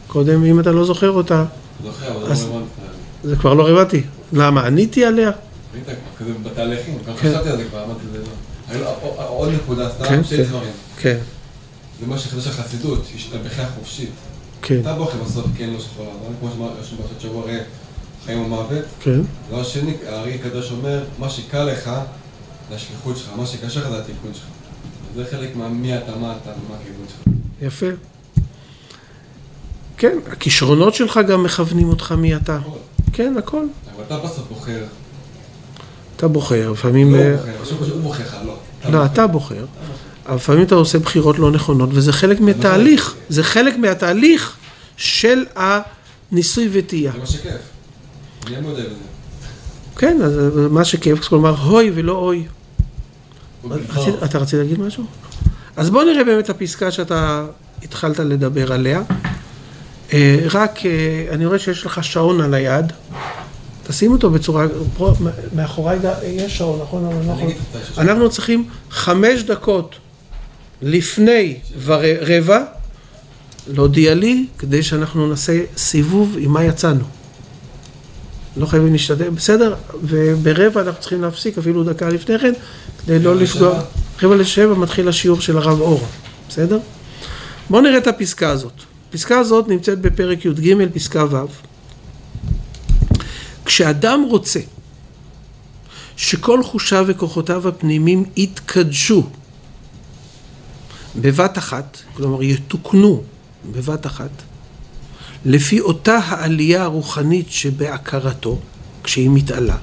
קודם, 0.07 0.45
אם 0.45 0.61
אתה 0.61 0.73
לא 0.73 0.85
זוכר 0.85 1.11
אותה... 1.11 1.45
זוכר, 1.83 2.11
אבל 2.11 2.21
לא 2.21 2.27
רלוונטי. 2.27 2.69
זה 3.25 3.37
כבר 3.37 3.55
לא 3.55 3.67
רלוונטי. 3.67 4.03
למה? 4.33 4.67
עניתי 4.67 5.05
עליה? 5.05 5.31
ראית, 5.75 5.99
כזה 6.19 6.31
בתהליכים, 6.43 6.99
גם 7.07 7.15
כן. 7.17 7.31
חשבתי 7.31 7.49
על 7.49 7.57
זה 7.57 7.65
כבר, 7.65 7.85
אמרתי 7.85 8.01
זה 8.13 8.19
לא. 8.19 8.48
עוד 9.29 9.53
נקודה, 9.53 9.91
כן, 9.91 10.05
סתם, 10.05 10.25
שתי 10.25 10.37
כן. 10.37 10.43
דברים. 10.43 10.73
כן, 10.99 11.19
זה 12.01 12.07
מה 12.07 12.19
שחידוש 12.19 12.47
החסידות, 12.47 13.07
השתבחה 13.15 13.67
חופשית. 13.75 14.11
כן, 14.63 14.81
אתה 14.81 14.93
בוחר 14.93 15.19
בסוף 15.25 15.47
כן 15.57 15.71
לא 15.71 15.81
שחור 15.81 16.07
לבן, 16.07 16.35
כמו 16.41 16.51
שאמרנו 16.51 16.75
בפרשת 16.75 17.21
שבוע, 17.21 17.45
ראה 17.45 17.61
חיים 18.25 18.43
ומוות. 18.43 18.85
כן. 19.01 19.21
דבר 19.49 19.63
שני, 19.63 19.95
הארי 20.07 20.35
הקדוש 20.35 20.71
אומר, 20.71 21.05
מה 21.19 21.31
שקל 21.31 21.65
לך, 21.65 21.91
זה 22.71 22.75
השליחות 22.75 23.17
שלך, 23.17 23.29
מה 23.37 23.47
שקשה 23.47 23.81
לך 23.81 23.89
זה 23.89 23.99
התיקון 23.99 24.35
שלך. 24.35 24.45
זה 25.15 25.25
חלק 25.31 25.57
מהמי 25.57 25.99
אתה, 25.99 26.17
מה 26.17 26.35
אתה, 26.43 26.51
מה 26.69 26.77
הכיוון 26.81 27.07
שלך. 27.09 27.35
יפה. 27.63 27.87
כן, 29.97 30.19
הכישרונות 30.33 30.95
שלך 30.95 31.21
גם 31.29 31.43
מכוונים 31.43 31.89
אותך 31.89 32.13
מי 32.13 32.37
אתה. 32.37 32.59
כן, 33.13 33.35
הכל. 33.39 33.65
אבל 33.97 34.05
אתה 34.07 34.19
בסוף 34.19 34.49
בוחר, 34.49 34.85
אתה 36.19 36.29
בוחר, 36.29 36.71
לפעמים... 36.71 37.15
לא 37.15 37.19
אה, 37.19 37.37
בוחר, 37.37 37.87
שהוא 37.87 38.01
בוחר 38.01 38.25
לך, 38.25 38.37
לא. 38.47 38.57
לא, 38.91 39.05
אתה 39.05 39.27
בוחר. 39.27 39.65
אבל 40.27 40.37
לפעמים 40.37 40.63
אתה 40.63 40.75
עושה 40.75 40.99
בחירות 40.99 41.39
לא 41.39 41.51
נכונות, 41.51 41.91
וזה 41.93 42.13
חלק 42.13 42.41
מהתהליך. 42.41 43.15
זה 43.29 43.43
חלק 43.43 43.77
מהתהליך 43.77 44.57
של 44.97 45.45
הניסוי 45.57 46.69
וטעייה. 46.73 47.13
זה 47.13 47.19
מה 47.19 47.27
שכיף. 47.27 47.53
אני 48.47 48.61
מודה 48.61 48.83
בזה. 48.83 48.95
כן, 49.97 50.19
אז 50.23 50.33
מה 50.71 50.85
שכיף, 50.85 51.29
כלומר, 51.29 51.55
הוי 51.63 51.91
ולא 51.95 52.13
אוי. 52.13 52.47
הוא. 53.63 53.73
אתה 54.25 54.39
רצית 54.39 54.59
להגיד 54.59 54.81
משהו? 54.81 55.05
אז 55.77 55.91
בוא 55.91 56.05
נראה 56.05 56.25
באמת 56.25 56.51
הפסקה 56.51 56.91
שאתה 56.91 57.47
התחלת 57.83 58.19
לדבר 58.19 58.73
עליה. 58.73 59.03
אה, 60.13 60.39
רק, 60.51 60.87
אה, 60.87 61.27
אני 61.31 61.47
רואה 61.47 61.59
שיש 61.59 61.87
לך 61.87 62.05
שעון 62.05 62.41
על 62.41 62.55
היד. 62.55 62.93
תשים 63.89 64.13
אותו 64.13 64.31
בצורה, 64.31 64.67
מאחוריי 65.55 65.99
יש 66.25 66.59
שעון, 66.59 66.81
נכון? 66.83 67.05
לא 67.27 67.35
זה. 67.95 68.01
אנחנו 68.01 68.31
צריכים 68.31 68.65
חמש 68.91 69.43
דקות 69.43 69.95
לפני 70.83 71.57
ור- 71.79 72.03
רבע 72.21 72.65
להודיע 73.69 74.15
לי, 74.15 74.47
כדי 74.59 74.83
שאנחנו 74.83 75.29
נעשה 75.29 75.53
סיבוב 75.77 76.37
עם 76.39 76.51
מה 76.53 76.65
יצאנו. 76.65 77.05
לא 78.57 78.67
חייבים 78.67 78.93
להשתדל, 78.93 79.29
בסדר? 79.31 79.75
וברבע 80.03 80.81
אנחנו 80.81 81.01
צריכים 81.01 81.23
להפסיק 81.23 81.59
אפילו 81.59 81.85
דקה 81.85 82.09
לפני 82.09 82.39
כן, 82.39 82.53
כדי 83.05 83.19
לא 83.19 83.37
לפגוע. 83.37 83.81
רבע 84.23 84.37
לשבע 84.37 84.75
מתחיל 84.75 85.09
השיעור 85.09 85.41
של 85.41 85.59
הרב 85.59 85.81
אור, 85.81 86.07
בסדר? 86.49 86.79
בואו 87.71 87.83
נראה 87.83 87.99
את 87.99 88.07
הפסקה 88.07 88.51
הזאת. 88.51 88.73
הפסקה 89.11 89.39
הזאת 89.39 89.69
נמצאת 89.69 90.01
בפרק 90.01 90.45
י"ג, 90.45 90.75
פסקה 90.95 91.25
ו'. 91.31 91.37
כשאדם 93.69 94.23
רוצה 94.29 94.61
שכל 96.17 96.63
חושיו 96.63 97.05
וכוחותיו 97.09 97.69
הפנימיים 97.69 98.25
יתקדשו 98.37 99.27
בבת 101.17 101.59
אחת, 101.59 101.99
כלומר 102.15 102.43
יתוקנו 102.43 103.23
בבת 103.73 104.07
אחת, 104.07 104.31
לפי 105.45 105.81
אותה 105.81 106.19
העלייה 106.19 106.83
הרוחנית 106.83 107.51
שבהכרתו, 107.51 108.59
כשהיא 109.05 109.31
מתעלה. 109.31 109.77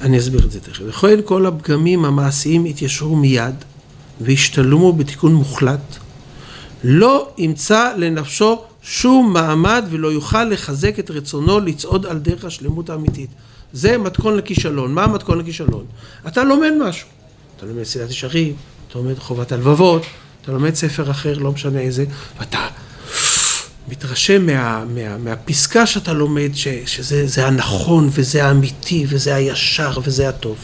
אני 0.00 0.18
אסביר 0.18 0.44
את 0.44 0.50
זה 0.50 0.60
תכף. 0.60 0.82
וכן 0.86 1.18
כל 1.24 1.46
הפגמים 1.46 2.04
המעשיים 2.04 2.66
יתיישרו 2.66 3.16
מיד 3.16 3.54
והשתלמו 4.20 4.92
בתיקון 4.92 5.34
מוחלט. 5.34 5.96
לא 6.84 7.28
ימצא 7.38 7.92
לנפשו 7.96 8.62
שום 8.84 9.32
מעמד 9.32 9.84
ולא 9.90 10.08
יוכל 10.08 10.44
לחזק 10.44 10.98
את 10.98 11.10
רצונו 11.10 11.60
לצעוד 11.60 12.06
על 12.06 12.18
דרך 12.18 12.44
השלמות 12.44 12.90
האמיתית. 12.90 13.30
זה 13.72 13.98
מתכון 13.98 14.36
לכישלון. 14.36 14.94
מה 14.94 15.04
המתכון 15.04 15.38
לכישלון? 15.38 15.84
אתה 16.28 16.44
לומד 16.44 16.70
משהו. 16.88 17.08
אתה 17.56 17.66
לומד 17.66 17.82
סדרת 17.82 18.10
ישרים, 18.10 18.56
אתה 18.88 18.98
לומד 18.98 19.18
חובת 19.18 19.52
הלבבות, 19.52 20.02
אתה 20.42 20.52
לומד 20.52 20.74
ספר 20.74 21.10
אחר, 21.10 21.38
לא 21.38 21.52
משנה 21.52 21.80
איזה, 21.80 22.04
ואתה 22.38 22.68
מתרשם 23.88 24.46
מה, 24.46 24.84
מה, 24.84 25.18
מהפסקה 25.18 25.86
שאתה 25.86 26.12
לומד, 26.12 26.50
ש, 26.54 26.68
שזה 26.68 27.26
זה 27.26 27.46
הנכון 27.46 28.08
וזה 28.12 28.44
האמיתי 28.44 29.06
וזה 29.08 29.34
הישר 29.34 29.98
וזה 30.02 30.28
הטוב. 30.28 30.56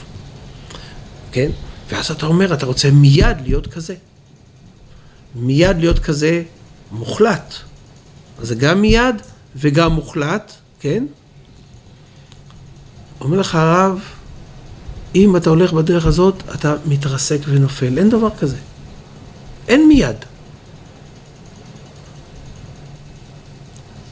כן? 1.32 1.50
ואז 1.88 2.10
אתה 2.10 2.26
אומר, 2.26 2.54
אתה 2.54 2.66
רוצה 2.66 2.90
מיד 2.90 3.36
להיות 3.44 3.66
כזה. 3.66 3.94
מיד 5.34 5.76
להיות 5.78 5.98
כזה 5.98 6.42
מוחלט. 6.92 7.54
אז 8.40 8.48
זה 8.48 8.54
גם 8.54 8.80
מיד 8.80 9.14
וגם 9.56 9.92
מוחלט, 9.92 10.52
כן? 10.80 11.04
אומר 13.20 13.40
לך 13.40 13.54
הרב, 13.54 14.00
אם 15.14 15.36
אתה 15.36 15.50
הולך 15.50 15.72
בדרך 15.72 16.06
הזאת, 16.06 16.42
אתה 16.54 16.74
מתרסק 16.86 17.38
ונופל. 17.46 17.98
אין 17.98 18.10
דבר 18.10 18.30
כזה. 18.38 18.56
אין 19.68 19.88
מיד. 19.88 20.16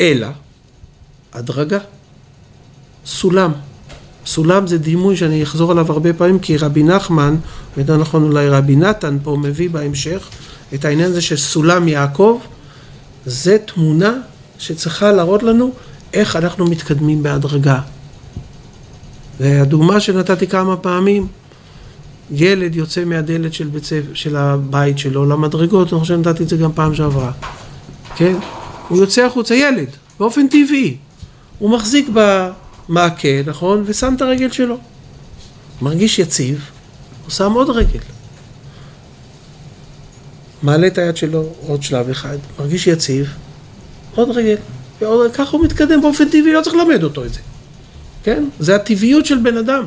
אלא 0.01 0.29
הדרגה, 1.33 1.79
סולם. 3.07 3.53
סולם 4.27 4.67
זה 4.67 4.79
דימוי 4.79 5.17
שאני 5.17 5.43
אחזור 5.43 5.71
עליו 5.71 5.93
הרבה 5.93 6.13
פעמים, 6.13 6.39
כי 6.39 6.57
רבי 6.57 6.83
נחמן, 6.83 7.37
יותר 7.77 7.97
נכון 7.97 8.23
אולי 8.23 8.49
רבי 8.49 8.77
נתן 8.77 9.19
פה 9.23 9.37
מביא 9.41 9.71
בהמשך 9.71 10.29
את 10.75 10.85
העניין 10.85 11.11
הזה 11.11 11.21
של 11.21 11.37
סולם 11.37 11.89
יעקב, 11.89 12.41
זה 13.29 13.59
תמונה 13.59 14.15
שצריכה 14.59 15.13
להראות 15.13 15.43
לנו 15.43 15.73
איך 16.15 16.37
אנחנו 16.37 16.67
מתקדמים 16.67 17.23
בהדרגה. 17.23 17.81
והדוגמה 19.41 20.01
שנתתי 20.01 20.47
כמה 20.47 20.77
פעמים, 20.77 21.27
ילד 22.31 22.77
יוצא 22.77 23.05
מהדלת 23.05 23.55
של, 23.55 23.69
בית, 23.69 23.85
של 24.15 24.37
הבית 24.37 24.99
שלו 24.99 25.25
למדרגות, 25.25 25.93
אני 25.93 26.01
חושב 26.01 26.15
שנתתי 26.15 26.43
את 26.43 26.49
זה 26.49 26.57
גם 26.57 26.73
פעם 26.73 26.95
שעברה, 26.95 27.33
כן? 28.17 28.37
הוא 28.89 28.99
יוצא 28.99 29.25
החוצה, 29.27 29.55
ילד, 29.55 29.89
באופן 30.19 30.49
טבעי. 30.49 30.97
הוא 31.59 31.71
מחזיק 31.71 32.09
במעקה, 32.13 33.43
נכון? 33.47 33.83
ושם 33.87 34.15
את 34.17 34.23
הרגל 34.23 34.51
שלו. 34.51 34.79
מרגיש 35.83 36.19
יציב, 36.19 36.65
הוא 37.25 37.31
שם 37.31 37.53
עוד 37.53 37.71
רגל. 37.71 38.01
מעלה 40.63 40.87
את 40.87 40.99
היד 40.99 41.17
שלו 41.17 41.53
עוד 41.67 41.83
שלב 41.83 42.11
אחד, 42.11 42.37
מרגיש 42.59 42.87
יציב, 42.87 43.35
עוד 44.15 44.31
רגל. 44.31 44.57
ועוד, 45.01 45.33
ככה 45.33 45.57
הוא 45.57 45.65
מתקדם 45.65 46.01
באופן 46.01 46.29
טבעי, 46.29 46.53
לא 46.53 46.63
צריך 46.63 46.77
ללמד 46.77 47.03
אותו 47.03 47.25
את 47.25 47.33
זה. 47.35 47.41
כן? 48.23 48.45
זה 48.59 48.77
הטבעיות 48.77 49.27
של 49.27 49.39
בן 49.39 49.57
אדם. 49.57 49.87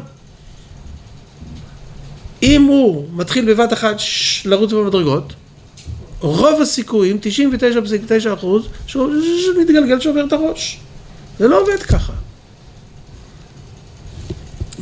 אם 2.43 2.63
הוא 2.63 3.05
מתחיל 3.13 3.53
בבת 3.53 3.73
אחת 3.73 3.95
לרוץ 4.45 4.73
במדרגות, 4.73 5.33
רוב 6.19 6.61
הסיכויים, 6.61 7.19
99.9 8.25 8.33
אחוז, 8.33 8.67
שהוא 8.87 9.11
מתגלגל 9.61 9.99
שובר 9.99 10.25
את 10.25 10.33
הראש. 10.33 10.79
זה 11.39 11.47
לא 11.47 11.61
עובד 11.61 11.83
ככה. 11.83 12.13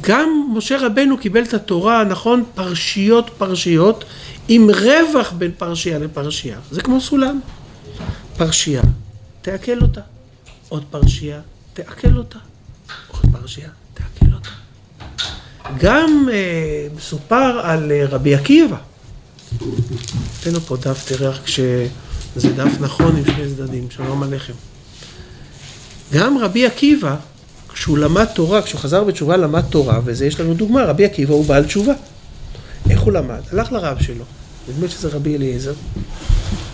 גם 0.02 0.48
משה 0.54 0.78
רבנו 0.78 1.18
קיבל 1.18 1.44
את 1.44 1.54
התורה, 1.54 2.04
נכון, 2.04 2.44
פרשיות 2.56 3.30
פרשיות, 3.38 4.06
עם 4.52 4.70
רווח 4.70 5.32
בין 5.32 5.52
פרשייה 5.58 6.00
לפרשייה. 6.00 6.58
זה 6.72 6.82
כמו 6.82 7.02
סולם. 7.02 7.40
פרשייה, 8.38 8.82
תעכל 9.42 9.82
אותה. 9.82 10.02
עוד 10.70 10.84
פרשייה, 10.90 11.42
תעכל 11.74 12.18
אותה. 12.18 12.40
עוד 13.08 13.26
פרשייה, 13.32 13.70
תעכל 13.94 14.34
אותה. 14.34 14.50
גם 15.78 16.28
אה, 16.32 16.88
מסופר 16.96 17.60
על 17.64 17.92
אה, 17.92 18.06
רבי 18.06 18.36
עקיבא. 18.36 18.78
תן 20.44 20.52
לו 20.54 20.60
פה 20.62 20.78
דף, 20.78 21.06
תראה 21.08 21.30
איך 21.30 21.42
כשזה 21.46 22.54
דף 22.56 22.72
נכון 22.80 23.16
עם 23.16 23.26
שני 23.26 23.56
צדדים, 23.56 23.92
שלום 23.92 24.24
עליכם. 24.24 24.54
גם 26.14 26.38
רבי 26.38 26.66
עקיבא, 26.66 27.16
כשהוא 27.74 27.98
למד 27.98 28.26
תורה, 28.26 28.62
כשהוא 28.62 28.80
חזר 28.82 29.04
בתשובה 29.04 29.38
למד 29.38 29.62
תורה, 29.62 30.00
וזה 30.06 30.26
יש 30.26 30.40
לנו 30.40 30.54
דוגמה, 30.54 30.84
רבי 30.86 31.06
עקיבא 31.06 31.34
הוא 31.34 31.46
בעל 31.46 31.66
תשובה. 31.66 31.94
איך 32.90 33.02
הוא 33.02 33.14
למד? 33.14 33.42
הלך 33.52 33.72
לרב 33.72 34.02
שלו, 34.02 34.26
נדמה 34.70 34.90
שזה 34.90 35.10
רבי 35.10 35.36
אליעזר, 35.36 35.74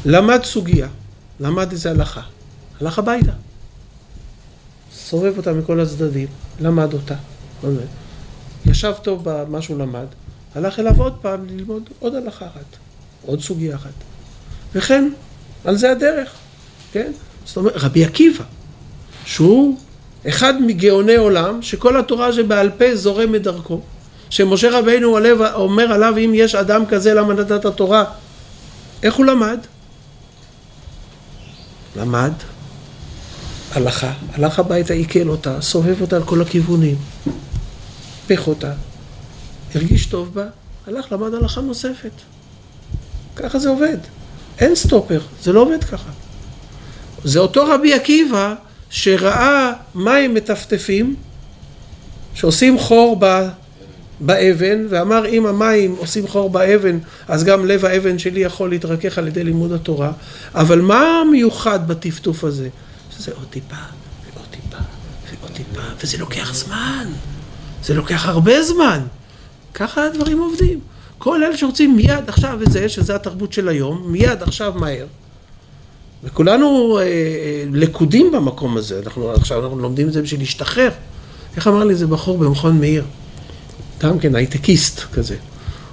למד 0.05 0.43
סוגיה, 0.43 0.87
למד 1.39 1.71
איזה 1.71 1.91
הלכה, 1.91 2.21
הלך 2.81 2.99
הביתה, 2.99 3.31
סובב 4.95 5.37
אותה 5.37 5.53
מכל 5.53 5.79
הצדדים, 5.79 6.27
למד 6.59 6.93
אותה, 6.93 7.15
ישב 8.65 8.93
טוב 9.01 9.21
במה 9.23 9.61
שהוא 9.61 9.79
למד, 9.79 10.05
הלך 10.55 10.79
אליו 10.79 11.01
עוד 11.01 11.13
פעם 11.21 11.45
ללמוד 11.45 11.89
עוד 11.99 12.15
הלכה 12.15 12.45
אחת, 12.47 12.77
עוד 13.25 13.41
סוגיה 13.41 13.75
אחת. 13.75 13.93
וכן, 14.75 15.09
על 15.65 15.77
זה 15.77 15.91
הדרך, 15.91 16.33
כן? 16.91 17.11
זאת 17.45 17.57
אומרת, 17.57 17.73
רבי 17.75 18.05
עקיבא, 18.05 18.43
שהוא 19.25 19.77
אחד 20.27 20.61
מגאוני 20.61 21.15
עולם, 21.15 21.61
שכל 21.61 21.99
התורה 21.99 22.33
שבעל 22.33 22.71
פה 22.77 22.95
זורם 22.95 23.31
מדרכו, 23.31 23.81
שמשה 24.29 24.79
רבינו 24.79 25.17
אומר 25.53 25.91
עליו, 25.91 26.13
אם 26.17 26.31
יש 26.35 26.55
אדם 26.55 26.85
כזה, 26.85 27.13
למה 27.13 27.33
נתת 27.33 27.65
התורה? 27.65 28.03
איך 29.03 29.15
הוא 29.15 29.25
למד? 29.25 29.59
למד 31.95 32.31
הלכה, 33.71 34.11
הלך 34.33 34.59
הביתה, 34.59 34.93
עיכל 34.93 35.29
אותה, 35.29 35.61
סובב 35.61 36.01
אותה 36.01 36.15
על 36.15 36.23
כל 36.23 36.41
הכיוונים, 36.41 36.95
פך 38.27 38.47
אותה, 38.47 38.71
הרגיש 39.75 40.05
טוב 40.05 40.33
בה, 40.33 40.45
הלך 40.87 41.11
למד 41.11 41.33
הלכה 41.33 41.61
נוספת. 41.61 42.11
ככה 43.35 43.59
זה 43.59 43.69
עובד. 43.69 43.97
אין 44.59 44.75
סטופר, 44.75 45.21
זה 45.41 45.53
לא 45.53 45.59
עובד 45.59 45.83
ככה. 45.83 46.09
זה 47.23 47.39
אותו 47.39 47.65
רבי 47.65 47.93
עקיבא 47.93 48.53
שראה 48.89 49.71
מים 49.95 50.33
מטפטפים, 50.33 51.15
שעושים 52.33 52.79
חור 52.79 53.15
באבן, 54.19 54.85
ואמר 54.89 55.25
אם 55.25 55.45
המים 55.45 55.95
עושים 55.97 56.27
חור 56.27 56.49
באבן, 56.49 56.97
אז 57.27 57.43
גם 57.43 57.65
לב 57.65 57.85
האבן 57.85 58.19
שלי 58.19 58.39
יכול 58.39 58.69
להתרכך 58.69 59.17
על 59.17 59.27
ידי 59.27 59.43
לימוד 59.43 59.71
התורה. 59.71 60.11
אבל 60.53 60.81
מה 60.81 61.21
המיוחד 61.21 61.87
בטפטוף 61.87 62.43
הזה? 62.43 62.69
שזה 63.17 63.31
עוד 63.35 63.47
טיפה, 63.49 63.75
ועוד 64.33 64.45
טיפה, 64.51 64.83
ועוד 65.39 65.51
טיפה, 65.51 65.81
וזה 66.03 66.17
לוקח 66.17 66.53
זמן. 66.53 67.07
זה 67.83 67.93
לוקח 67.93 68.25
הרבה 68.25 68.63
זמן. 68.63 68.99
ככה 69.73 70.05
הדברים 70.05 70.39
עובדים. 70.39 70.79
כל 71.17 71.43
אלה 71.43 71.57
שרוצים 71.57 71.95
מיד 71.95 72.23
עכשיו 72.27 72.59
את 72.63 72.71
זה, 72.71 72.89
שזה 72.89 73.15
התרבות 73.15 73.53
של 73.53 73.69
היום, 73.69 74.03
מיד 74.11 74.43
עכשיו 74.43 74.73
מהר. 74.75 75.05
וכולנו 76.23 76.97
אה, 76.97 77.03
אה, 77.03 77.63
לקודים 77.73 78.31
במקום 78.31 78.77
הזה, 78.77 78.99
אנחנו 79.05 79.31
עכשיו 79.31 79.63
אנחנו 79.63 79.79
לומדים 79.79 80.07
את 80.07 80.13
זה 80.13 80.21
בשביל 80.21 80.39
להשתחרר. 80.39 80.89
איך 81.55 81.67
אמר 81.67 81.83
לי 81.83 81.93
איזה 81.93 82.07
בחור 82.07 82.37
במכון 82.37 82.79
מאיר? 82.79 83.03
גם 84.05 84.19
כן 84.19 84.35
הייטקיסט 84.35 85.01
כזה. 85.13 85.35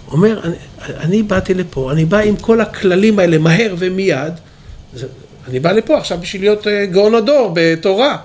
אומר, 0.08 0.40
אני, 0.44 0.56
אני 0.88 1.22
באתי 1.22 1.54
לפה, 1.54 1.92
אני 1.92 2.04
בא 2.04 2.18
עם 2.18 2.36
כל 2.36 2.60
הכללים 2.60 3.18
האלה 3.18 3.38
מהר 3.38 3.74
ומיד, 3.78 4.32
זה, 4.94 5.06
אני 5.48 5.60
בא 5.60 5.72
לפה 5.72 5.98
עכשיו 5.98 6.18
בשביל 6.18 6.42
להיות 6.42 6.66
אה, 6.66 6.86
גאון 6.86 7.14
הדור 7.14 7.52
בתורה. 7.54 8.16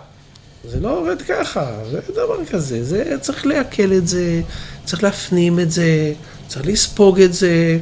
זה 0.70 0.80
לא 0.80 1.00
עובד 1.00 1.22
ככה, 1.22 1.72
זה 1.92 2.00
דבר 2.14 2.46
כזה, 2.52 2.84
זה 2.84 3.16
צריך 3.22 3.46
לעכל 3.46 3.94
את 3.94 4.08
זה, 4.08 4.42
צריך 4.86 5.04
להפנים 5.04 5.60
את 5.60 5.72
זה, 5.72 6.14
צריך 6.48 6.66
לספוג 6.68 7.22
את 7.22 7.34
זה. 7.34 7.78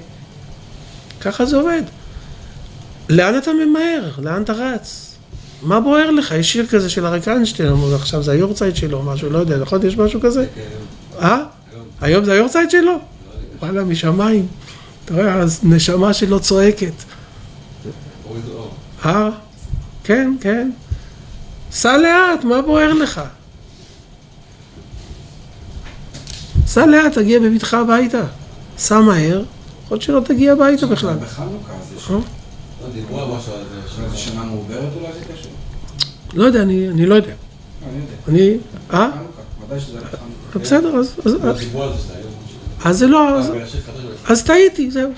ככה 1.22 1.46
זה 1.46 1.58
עובד. 1.58 1.82
לאן 3.10 3.38
אתה 3.38 3.52
ממהר? 3.54 4.12
לאן 4.18 4.42
אתה 4.42 4.54
רץ? 4.54 5.16
מה 5.62 5.80
בוער 5.80 6.12
לך? 6.12 6.32
יש 6.32 6.54
שיר 6.54 6.66
כזה 6.66 6.90
של 6.90 7.06
אריק 7.06 7.28
איינשטיין, 7.28 7.74
עכשיו 7.96 8.24
זה 8.24 8.32
היורצייט 8.32 8.76
שלו, 8.76 9.04
משהו, 9.04 9.30
לא 9.30 9.38
יודע, 9.38 9.58
נכון? 9.58 9.88
יש 9.88 9.98
משהו 9.98 10.22
כזה? 10.22 10.46
אה? 11.20 11.44
היום 12.02 12.26
זה 12.26 12.34
היורצייט 12.34 12.72
שלו? 12.72 13.00
וואלה, 13.60 13.84
משמיים. 13.84 14.48
אתה 15.06 15.14
רואה, 15.14 15.44
הנשמה 15.64 16.14
שלו 16.14 16.40
צועקת. 16.40 16.94
אה? 19.06 19.30
כן, 20.04 20.36
כן. 20.42 20.72
סע 21.72 21.98
לאט, 21.98 22.44
מה 22.44 22.62
בוער 22.62 22.94
לך? 22.94 23.22
סע 26.66 26.86
לאט, 26.86 27.14
תגיע 27.14 27.40
בבטחה 27.40 27.80
הביתה. 27.80 28.24
סע 28.78 29.00
מהר, 29.00 29.44
יכול 29.86 29.96
להיות 29.96 30.02
שלא 30.02 30.22
תגיע 30.26 30.52
הביתה 30.52 30.86
בכלל. 30.86 31.18
בחנוכה 31.18 31.74
זה 31.94 32.00
ש... 32.00 32.12
אה? 32.12 32.16
לא, 32.16 32.90
דיברו 32.94 33.22
על 33.22 33.38
משהו 33.38 33.54
על 33.54 33.64
זה. 34.12 34.18
שנה 34.18 34.44
מעוברת 34.44 34.90
אולי 34.96 35.14
זה 35.14 35.34
קשור? 35.34 35.52
לא 36.34 36.44
יודע, 36.44 36.62
אני 36.62 37.06
לא. 37.06 37.06
לא, 37.06 37.16
יודע. 37.16 37.34
אני... 38.28 38.58
אה? 38.94 39.10
בסדר, 40.56 40.96
אז... 40.96 41.16
אז- 41.26 41.34
לא, 42.86 42.92
זה 42.94 43.08
לא... 43.08 43.40
אז- 43.40 43.50
ולפני. 43.50 43.64
אז 44.28 44.44
טעיתי, 44.44 44.92
זהו. 44.92 45.12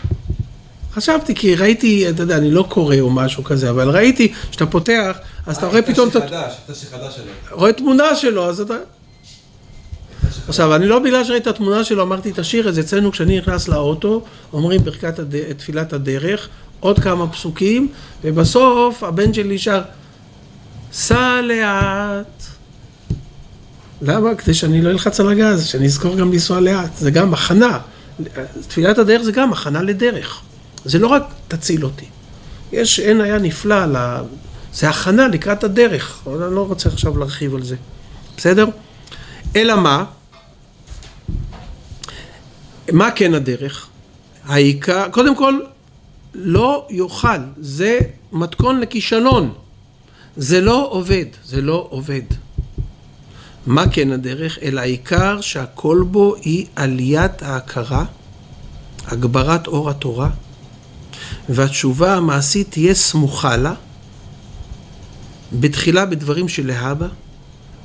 חשבתי, 0.93 1.35
כי 1.35 1.55
ראיתי, 1.55 2.09
אתה 2.09 2.23
יודע, 2.23 2.37
אני 2.37 2.51
לא 2.51 2.65
קורא 2.69 2.95
או 2.99 3.09
משהו 3.09 3.43
כזה, 3.43 3.69
אבל 3.69 3.89
ראיתי 3.89 4.33
שאתה 4.51 4.65
פותח, 4.65 5.17
אז 5.45 5.57
אתה 5.57 5.67
רואה 5.67 5.81
פתאום, 5.81 6.09
אתה 6.09 6.19
שיר 6.19 6.27
חדש, 6.29 6.53
הייתה 6.67 6.73
שיר 6.73 6.89
חדש 6.89 7.15
שלו. 7.15 7.57
רואה 7.57 7.73
תמונה 7.73 8.15
שלו, 8.15 8.49
אז 8.49 8.61
אתה... 8.61 8.73
עכשיו, 10.47 10.75
אני 10.75 10.85
לא 10.87 10.99
בגלל 10.99 11.23
שראיתי 11.23 11.49
את 11.49 11.55
התמונה 11.55 11.83
שלו, 11.83 12.03
אמרתי, 12.03 12.31
תשאיר 12.35 12.69
את 12.69 12.75
זה. 12.75 12.81
אצלנו, 12.81 13.11
כשאני 13.11 13.37
נכנס 13.37 13.67
לאוטו, 13.67 14.21
אומרים 14.53 14.83
ברכת 14.83 15.19
הד... 15.19 15.35
תפילת 15.57 15.93
הדרך, 15.93 16.49
עוד 16.79 16.99
כמה 16.99 17.27
פסוקים, 17.27 17.87
ובסוף 18.23 19.03
הבן 19.03 19.33
שלי 19.33 19.57
שר, 19.57 19.81
סע 20.93 21.41
לאט. 21.41 22.43
למה? 24.01 24.35
כדי 24.35 24.53
שאני 24.53 24.81
לא 24.81 24.89
אלחץ 24.89 25.19
על 25.19 25.29
הגז, 25.29 25.65
שאני 25.65 25.85
אזכור 25.85 26.15
גם 26.15 26.31
לנסוע 26.31 26.59
לאט. 26.59 26.97
זה 26.97 27.11
גם 27.11 27.33
הכנה. 27.33 27.79
תפילת 28.67 28.97
הדרך 28.97 29.21
זה 29.21 29.31
גם 29.31 29.53
הכנה 29.53 29.81
לדרך. 29.81 30.41
זה 30.85 30.99
לא 30.99 31.07
רק 31.07 31.23
תציל 31.47 31.85
אותי. 31.85 32.05
יש, 32.71 32.99
אין 32.99 33.21
היה 33.21 33.37
נפלא, 33.37 33.85
ל... 33.85 34.21
זה 34.73 34.89
הכנה 34.89 35.27
לקראת 35.27 35.63
הדרך. 35.63 36.19
אבל 36.25 36.43
אני 36.43 36.55
לא 36.55 36.67
רוצה 36.67 36.89
עכשיו 36.89 37.17
להרחיב 37.17 37.55
על 37.55 37.63
זה. 37.63 37.75
בסדר? 38.37 38.65
אלא 39.55 39.75
מה? 39.75 40.05
מה 42.91 43.11
כן 43.11 43.33
הדרך? 43.33 43.87
העיקר, 44.45 45.09
קודם 45.11 45.35
כל, 45.35 45.59
לא 46.35 46.87
יאכל, 46.89 47.39
זה 47.57 47.99
מתכון 48.31 48.79
לכישלון. 48.79 49.53
זה 50.37 50.61
לא 50.61 50.87
עובד, 50.91 51.25
זה 51.45 51.61
לא 51.61 51.87
עובד. 51.89 52.21
מה 53.67 53.89
כן 53.91 54.11
הדרך? 54.11 54.57
אלא 54.61 54.81
העיקר 54.81 55.41
שהכל 55.41 56.03
בו 56.11 56.35
היא 56.41 56.65
עליית 56.75 57.43
ההכרה, 57.43 58.05
הגברת 59.07 59.67
אור 59.67 59.89
התורה, 59.89 60.29
והתשובה 61.49 62.15
המעשית 62.15 62.71
תהיה 62.71 62.93
סמוכה 62.93 63.57
לה, 63.57 63.73
בתחילה 65.53 66.05
בדברים 66.05 66.49
שלהבא, 66.49 67.07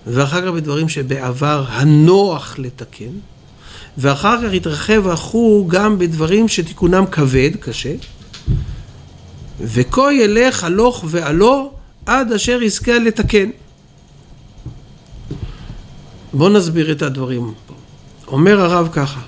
ואחר 0.06 0.40
כך 0.40 0.48
בדברים 0.48 0.88
שבעבר 0.88 1.64
הנוח 1.68 2.54
לתקן, 2.58 3.12
ואחר 3.98 4.48
כך 4.48 4.52
יתרחב 4.52 5.08
החוג 5.08 5.74
גם 5.74 5.98
בדברים 5.98 6.48
שתיקונם 6.48 7.04
כבד, 7.06 7.50
קשה, 7.60 7.94
וכה 9.60 10.12
ילך 10.12 10.64
הלוך 10.64 11.04
ועלו 11.08 11.72
עד 12.06 12.32
אשר 12.32 12.62
יזכה 12.62 12.98
לתקן. 12.98 13.50
בואו 16.34 16.48
נסביר 16.48 16.92
את 16.92 17.02
הדברים. 17.02 17.54
אומר 18.26 18.60
הרב 18.60 18.88
ככה, 18.92 19.20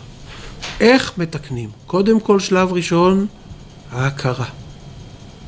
איך 0.81 1.19
מתקנים? 1.19 1.71
קודם 1.87 2.21
כל 2.21 2.41
שלב 2.41 2.73
ראשון, 2.73 3.27
ההכרה. 3.91 4.47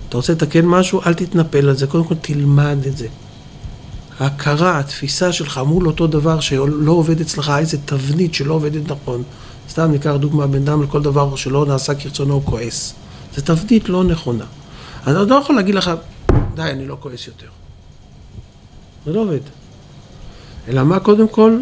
אתה 0.09 0.17
רוצה 0.17 0.33
לתקן 0.33 0.67
משהו? 0.67 1.01
אל 1.07 1.15
תתנפל 1.15 1.69
על 1.69 1.77
זה, 1.77 1.87
קודם 1.87 2.05
כל 2.05 2.15
תלמד 2.15 2.79
את 2.87 2.97
זה. 2.97 3.09
ההכרה, 4.21 4.79
התפיסה 4.79 5.33
שלך 5.33 5.61
מול 5.67 5.87
אותו 5.87 6.07
דבר 6.07 6.41
שלא 6.41 6.93
עובד 6.93 7.21
אצלך, 7.21 7.53
איזה 7.59 7.79
תבנית 7.85 8.35
שלא 8.35 8.55
עובדת 8.55 8.91
נכון. 8.91 9.23
סתם 9.69 9.91
ניקח 9.91 10.13
דוגמה, 10.21 10.47
בן 10.47 10.63
אדם 10.63 10.83
לכל 10.83 11.03
דבר 11.03 11.37
שלא 11.37 11.67
נעשה 11.67 11.95
כרצונו 11.95 12.35
הוא 12.35 12.43
כועס. 12.45 12.95
זו 13.37 13.43
תבנית 13.43 13.89
לא 13.89 14.05
נכונה. 14.05 14.45
אני 15.07 15.31
לא 15.31 15.35
יכול 15.35 15.57
להגיד 15.57 15.75
לך, 15.75 15.91
די, 16.55 16.63
אני 16.63 16.87
לא 16.87 16.97
כועס 17.01 17.27
יותר. 17.27 17.47
זה 19.07 19.13
לא 19.13 19.21
עובד. 19.21 19.41
אלא 20.69 20.85
מה 20.85 21.01
קודם 21.01 21.29
כל? 21.29 21.59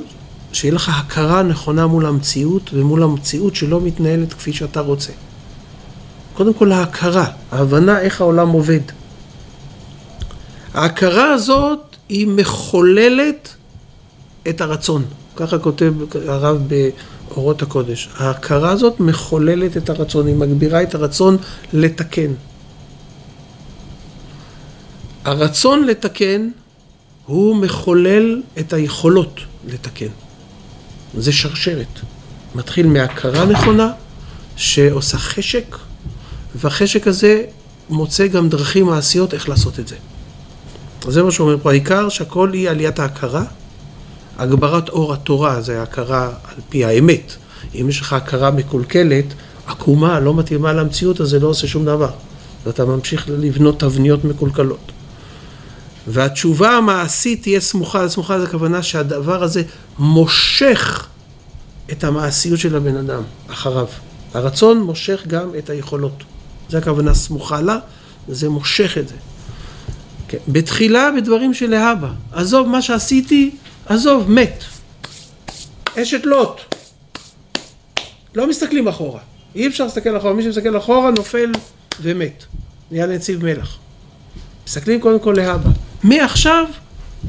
שיהיה 0.52 0.74
לך 0.74 0.88
הכרה 0.98 1.42
נכונה 1.42 1.86
מול 1.86 2.06
המציאות, 2.06 2.70
ומול 2.74 3.02
המציאות 3.02 3.56
שלא 3.56 3.80
מתנהלת 3.80 4.32
כפי 4.32 4.52
שאתה 4.52 4.80
רוצה. 4.80 5.12
קודם 6.34 6.54
כל 6.54 6.72
ההכרה, 6.72 7.26
ההבנה 7.52 8.00
איך 8.00 8.20
העולם 8.20 8.48
עובד. 8.48 8.80
ההכרה 10.74 11.32
הזאת 11.32 11.96
היא 12.08 12.26
מחוללת 12.28 13.54
את 14.48 14.60
הרצון. 14.60 15.04
ככה 15.36 15.58
כותב 15.58 15.94
הרב 16.28 16.58
באורות 17.28 17.62
הקודש. 17.62 18.08
ההכרה 18.16 18.70
הזאת 18.70 19.00
מחוללת 19.00 19.76
את 19.76 19.90
הרצון, 19.90 20.26
היא 20.26 20.36
מגבירה 20.36 20.82
את 20.82 20.94
הרצון 20.94 21.36
לתקן. 21.72 22.32
הרצון 25.24 25.84
לתקן 25.84 26.48
הוא 27.26 27.56
מחולל 27.56 28.42
את 28.58 28.72
היכולות 28.72 29.40
לתקן. 29.66 30.06
זה 31.18 31.32
שרשרת. 31.32 32.00
מתחיל 32.54 32.86
מהכרה 32.86 33.44
נכונה 33.44 33.92
שעושה 34.56 35.18
חשק, 35.18 35.76
והחשק 36.54 37.06
הזה 37.06 37.44
מוצא 37.90 38.26
גם 38.26 38.48
דרכים 38.48 38.86
מעשיות 38.86 39.34
איך 39.34 39.48
לעשות 39.48 39.78
את 39.78 39.88
זה. 39.88 39.96
אז 41.06 41.14
זה 41.14 41.22
מה 41.22 41.30
שאומר 41.30 41.56
פה, 41.62 41.70
העיקר 41.70 42.08
שהכל 42.08 42.52
היא 42.52 42.70
עליית 42.70 42.98
ההכרה, 42.98 43.44
הגברת 44.38 44.88
אור 44.88 45.12
התורה 45.12 45.60
זה 45.60 45.80
ההכרה 45.80 46.26
על 46.26 46.60
פי 46.68 46.84
האמת. 46.84 47.34
אם 47.74 47.86
יש 47.88 48.00
לך 48.00 48.12
הכרה 48.12 48.50
מקולקלת, 48.50 49.24
עקומה, 49.66 50.20
לא 50.20 50.34
מתאימה 50.34 50.72
למציאות, 50.72 51.20
אז 51.20 51.28
זה 51.28 51.40
לא 51.40 51.48
עושה 51.48 51.66
שום 51.66 51.84
דבר. 51.84 52.10
ואתה 52.64 52.84
ממשיך 52.84 53.28
לבנות 53.28 53.80
תבניות 53.80 54.24
מקולקלות. 54.24 54.92
והתשובה 56.06 56.70
המעשית 56.70 57.42
תהיה 57.42 57.60
סמוכה, 57.60 58.08
סמוכה 58.08 58.38
זה 58.38 58.44
הכוונה 58.44 58.82
שהדבר 58.82 59.42
הזה 59.42 59.62
מושך 59.98 61.06
את 61.92 62.04
המעשיות 62.04 62.58
של 62.60 62.76
הבן 62.76 62.96
אדם 62.96 63.22
אחריו. 63.48 63.86
הרצון 64.34 64.80
מושך 64.80 65.24
גם 65.26 65.50
את 65.58 65.70
היכולות. 65.70 66.24
זה 66.68 66.78
הכוונה 66.78 67.14
סמוכה 67.14 67.60
לה, 67.60 67.78
זה 68.28 68.48
מושך 68.48 68.98
את 68.98 69.08
זה. 69.08 69.14
כן. 70.28 70.38
בתחילה 70.48 71.10
בדברים 71.16 71.54
שלהבא. 71.54 72.08
עזוב 72.32 72.68
מה 72.68 72.82
שעשיתי, 72.82 73.50
עזוב, 73.86 74.30
מת. 74.30 74.64
אשת 75.98 76.26
לוט. 76.26 76.60
לא 78.34 78.48
מסתכלים 78.48 78.88
אחורה. 78.88 79.20
אי 79.54 79.66
אפשר 79.66 79.84
להסתכל 79.84 80.16
אחורה. 80.16 80.32
מי 80.34 80.42
שמסתכל 80.42 80.78
אחורה 80.78 81.10
נופל 81.10 81.52
ומת. 82.02 82.44
נהיה 82.90 83.06
לנציב 83.06 83.44
מלח. 83.44 83.78
מסתכלים 84.66 85.00
קודם 85.00 85.18
כל 85.20 85.34
להבא. 85.36 85.70
מעכשיו, 86.04 86.64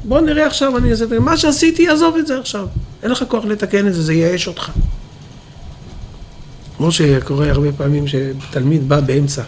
בוא 0.04 0.22
נראה 0.22 0.48
עכשיו, 0.48 0.78
אני 0.78 0.92
אעשה 0.92 1.04
את 1.04 1.10
זה. 1.10 1.20
מה 1.20 1.38
שעשיתי, 1.38 1.90
עזוב 1.90 2.16
את 2.16 2.28
זה 2.28 2.40
עכשיו. 2.40 2.68
אין 3.04 3.12
לך 3.12 3.24
כוח 3.28 3.46
לתקן 3.46 3.88
את 3.88 3.94
זה, 3.94 4.02
זה 4.02 4.14
ייאש 4.14 4.48
אותך. 4.48 4.72
כמו 6.78 6.92
שקורה 6.92 7.52
הרבה 7.52 7.72
פעמים 7.72 8.06
שתלמיד 8.08 8.90
בא 8.90 9.00
באמצע, 9.00 9.44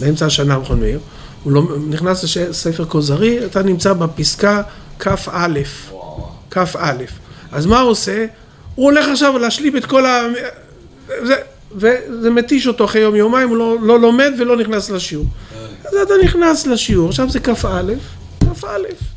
באמצע 0.00 0.26
השנה 0.26 0.58
בכל 0.58 0.76
מאיר, 0.76 0.98
הוא 1.42 1.52
לא, 1.52 1.62
נכנס 1.88 2.36
לספר 2.36 2.84
כוזרי, 2.84 3.46
אתה 3.46 3.62
נמצא 3.62 3.92
בפסקה 3.92 4.62
כ"א, 4.98 5.48
כ"א. 6.50 6.92
אז 7.52 7.66
מה 7.66 7.80
הוא 7.80 7.90
עושה? 7.90 8.26
הוא 8.74 8.84
הולך 8.84 9.08
עכשיו 9.08 9.38
להשלים 9.38 9.76
את 9.76 9.84
כל 9.84 10.06
ה... 10.06 10.22
זה, 11.08 11.34
וזה 11.72 12.30
מתיש 12.30 12.66
אותו 12.66 12.84
אחרי 12.84 13.00
יום 13.00 13.14
יומיים, 13.14 13.48
הוא 13.48 13.56
לא, 13.56 13.76
לא 13.82 14.00
לומד 14.00 14.32
ולא 14.38 14.56
נכנס 14.56 14.90
לשיעור. 14.90 15.26
אז 15.94 16.00
אתה 16.00 16.14
נכנס 16.24 16.66
לשיעור, 16.66 17.08
עכשיו 17.08 17.30
זה 17.30 17.40
כ"א, 17.40 17.82
כ"א, 18.40 18.66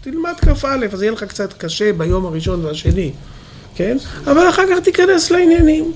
תלמד 0.01 0.33
כ"א, 0.41 0.77
אז 0.91 1.01
יהיה 1.01 1.11
לך 1.11 1.23
קצת 1.23 1.53
קשה 1.53 1.93
ביום 1.93 2.25
הראשון 2.25 2.65
והשני, 2.65 3.11
כן? 3.75 3.97
אבל 4.23 4.49
אחר 4.49 4.63
כך 4.69 4.79
תיכנס 4.83 5.31
לעניינים, 5.31 5.91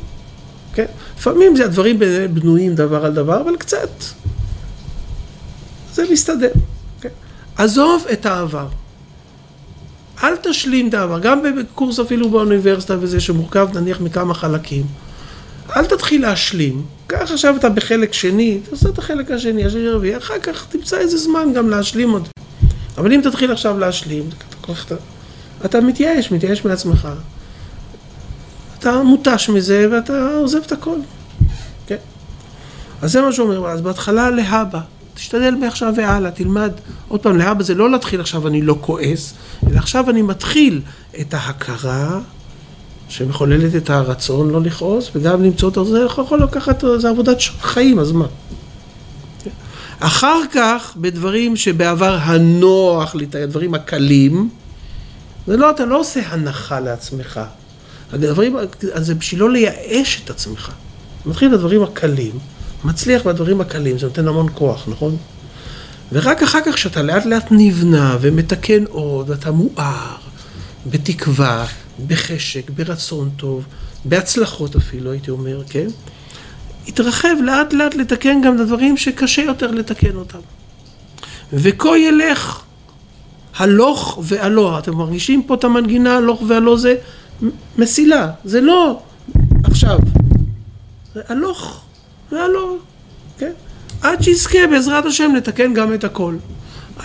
כן? 0.73 0.85
לפעמים 1.17 1.55
זה 1.55 1.65
הדברים 1.65 1.99
בנויים 2.33 2.75
דבר 2.75 3.05
על 3.05 3.13
דבר, 3.13 3.41
אבל 3.41 3.55
קצת 3.55 3.89
זה 5.93 6.03
מסתדר, 6.11 6.51
כן? 7.01 7.09
עזוב 7.57 8.05
את 8.13 8.25
העבר. 8.25 8.67
אל 10.23 10.35
תשלים 10.35 10.89
את 10.89 10.93
העבר, 10.93 11.19
גם 11.19 11.43
בקורס 11.43 11.99
אפילו 11.99 12.29
באוניברסיטה 12.29 12.95
וזה 12.99 13.19
שמורכב 13.19 13.67
נניח 13.77 14.01
מכמה 14.01 14.33
חלקים. 14.33 14.85
אל 15.75 15.85
תתחיל 15.85 16.21
להשלים, 16.21 16.85
קח 17.07 17.31
עכשיו 17.31 17.55
אתה 17.57 17.69
בחלק 17.69 18.13
שני, 18.13 18.59
תעשה 18.69 18.89
את 18.89 18.97
החלק 18.97 19.31
השני, 19.31 19.65
השני 19.65 19.87
רביעי, 19.87 20.17
אחר 20.17 20.39
כך 20.39 20.65
תמצא 20.69 20.97
איזה 20.97 21.17
זמן 21.17 21.53
גם 21.55 21.69
להשלים 21.69 22.11
עוד. 22.11 22.27
אבל 22.97 23.13
אם 23.13 23.21
תתחיל 23.23 23.51
עכשיו 23.51 23.79
להשלים, 23.79 24.23
אתה, 24.61 24.95
אתה 25.65 25.81
מתייאש, 25.81 26.31
מתייאש 26.31 26.65
מעצמך. 26.65 27.07
אתה 28.79 29.03
מותש 29.03 29.49
מזה 29.49 29.87
ואתה 29.91 30.29
עוזב 30.35 30.59
את 30.65 30.71
הכל. 30.71 30.97
כן? 31.87 31.95
אז 33.01 33.11
זה 33.11 33.21
מה 33.21 33.31
שאומר, 33.31 33.67
אז 33.67 33.81
בהתחלה 33.81 34.29
להבא, 34.29 34.79
תשתדל 35.13 35.55
מעכשיו 35.55 35.93
והלאה, 35.97 36.31
תלמד. 36.31 36.71
עוד 37.07 37.19
פעם, 37.19 37.37
להבא 37.37 37.63
זה 37.63 37.75
לא 37.75 37.91
להתחיל 37.91 38.21
עכשיו 38.21 38.47
אני 38.47 38.61
לא 38.61 38.77
כועס, 38.81 39.33
אלא 39.69 39.77
עכשיו 39.77 40.09
אני 40.09 40.21
מתחיל 40.21 40.81
את 41.21 41.33
ההכרה 41.33 42.19
שמחוללת 43.11 43.75
את 43.75 43.89
הרצון 43.89 44.49
לא 44.49 44.61
לכעוס, 44.61 45.11
וגם 45.15 45.43
למצוא 45.43 45.69
אותו, 45.69 45.85
זה 45.85 45.99
יכול 45.99 46.43
לקחת, 46.43 46.83
זה 46.97 47.09
עבודת 47.09 47.37
חיים, 47.61 47.99
אז 47.99 48.11
מה? 48.11 48.25
אחר 49.99 50.39
כך, 50.53 50.93
בדברים 50.97 51.55
שבעבר 51.55 52.17
הנוח 52.21 53.15
הדברים 53.43 53.73
הקלים, 53.73 54.49
זה 55.47 55.57
לא, 55.57 55.69
אתה 55.69 55.85
לא 55.85 55.99
עושה 55.99 56.19
הנחה 56.29 56.79
לעצמך. 56.79 57.39
הדברים, 58.13 58.55
זה 58.95 59.15
בשביל 59.15 59.39
לא 59.39 59.51
לייאש 59.51 60.21
את 60.23 60.29
עצמך. 60.29 60.71
מתחיל 61.25 61.51
בדברים 61.51 61.83
הקלים, 61.83 62.31
מצליח 62.83 63.27
בדברים 63.27 63.61
הקלים, 63.61 63.97
זה 63.97 64.05
נותן 64.05 64.27
המון 64.27 64.47
כוח, 64.53 64.87
נכון? 64.87 65.17
ורק 66.11 66.43
אחר 66.43 66.59
כך, 66.65 66.73
כשאתה 66.73 67.01
לאט 67.01 67.25
לאט 67.25 67.47
נבנה 67.51 68.17
ומתקן 68.21 68.83
עוד, 68.89 69.29
ואתה 69.29 69.51
מואר, 69.51 70.15
בתקווה, 70.85 71.65
בחשק, 72.07 72.69
ברצון 72.69 73.29
טוב, 73.37 73.65
בהצלחות 74.05 74.75
אפילו, 74.75 75.11
הייתי 75.11 75.31
אומר, 75.31 75.63
כן? 75.69 75.87
התרחב 76.87 77.35
לאט 77.43 77.73
לאט 77.73 77.95
לתקן 77.95 78.41
גם 78.41 78.55
את 78.55 78.59
הדברים 78.59 78.97
שקשה 78.97 79.41
יותר 79.41 79.71
לתקן 79.71 80.15
אותם. 80.15 80.39
וכה 81.53 81.97
ילך 81.97 82.61
הלוך 83.55 84.19
והלא. 84.23 84.79
אתם 84.79 84.95
מרגישים 84.95 85.43
פה 85.43 85.53
את 85.53 85.63
המנגינה, 85.63 86.17
הלוך 86.17 86.43
והלא 86.47 86.77
זה 86.77 86.95
מסילה, 87.77 88.31
זה 88.43 88.61
לא 88.61 88.99
עכשיו. 89.63 89.99
זה 91.13 91.21
הלוך 91.29 91.81
והלא, 92.31 92.75
כן? 93.37 93.51
עד 94.01 94.23
שיזכה 94.23 94.67
בעזרת 94.71 95.05
השם 95.05 95.31
לתקן 95.35 95.73
גם 95.73 95.93
את 95.93 96.03
הכל. 96.03 96.35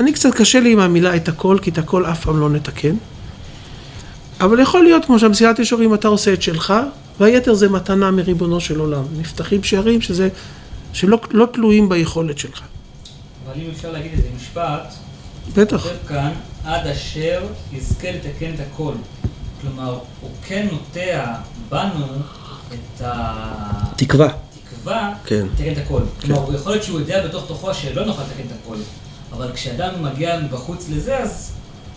אני 0.00 0.12
קצת 0.12 0.34
קשה 0.34 0.60
לי 0.60 0.72
עם 0.72 0.78
המילה 0.78 1.16
את 1.16 1.28
הכל, 1.28 1.58
כי 1.62 1.70
את 1.70 1.78
הכל 1.78 2.06
אף 2.06 2.24
פעם 2.24 2.40
לא 2.40 2.50
נתקן. 2.50 2.96
אבל 4.40 4.60
יכול 4.60 4.84
להיות, 4.84 5.04
כמו 5.04 5.18
שהמסילת 5.18 5.58
ישורים, 5.58 5.94
אתה 5.94 6.08
עושה 6.08 6.32
את 6.32 6.42
שלך, 6.42 6.74
והיתר 7.20 7.54
זה 7.54 7.68
מתנה 7.68 8.10
מריבונו 8.10 8.60
של 8.60 8.78
עולם. 8.80 9.04
נפתחים 9.16 9.62
שערים 9.62 10.00
שזה, 10.00 10.28
שלא 10.92 11.18
לא 11.30 11.46
תלויים 11.52 11.88
ביכולת 11.88 12.38
שלך. 12.38 12.62
אבל 13.46 13.60
אם 13.60 13.66
אפשר 13.74 13.92
להגיד 13.92 14.12
איזה 14.12 14.28
משפט, 14.36 14.94
בטח. 15.54 15.86
כאן, 16.08 16.32
עד 16.64 16.86
אשר 16.86 17.42
יזכה 17.72 18.08
לתקן 18.10 18.54
את 18.54 18.60
הכל. 18.60 18.92
כלומר, 19.60 19.98
הוא 20.20 20.30
כן 20.46 20.68
נוטע 20.72 21.34
בנו 21.68 22.06
את 22.72 23.02
תקווה. 23.96 24.28
התקווה 24.86 25.14
כן. 25.24 25.46
לתקן 25.52 25.72
את 25.72 25.78
הכל. 25.78 26.00
כלומר, 26.20 26.40
הוא 26.40 26.54
יכול 26.54 26.72
להיות 26.72 26.84
שהוא 26.84 27.00
יודע 27.00 27.26
בתוך 27.28 27.44
תוכו 27.48 27.74
שלא 27.74 28.04
נוכל 28.04 28.22
לתקן 28.22 28.42
את 28.46 28.52
הכל. 28.62 28.76
אבל 29.32 29.52
כשאדם 29.52 30.02
מגיע 30.02 30.40
מבחוץ 30.40 30.88
לזה, 30.90 31.18
אז 31.18 31.55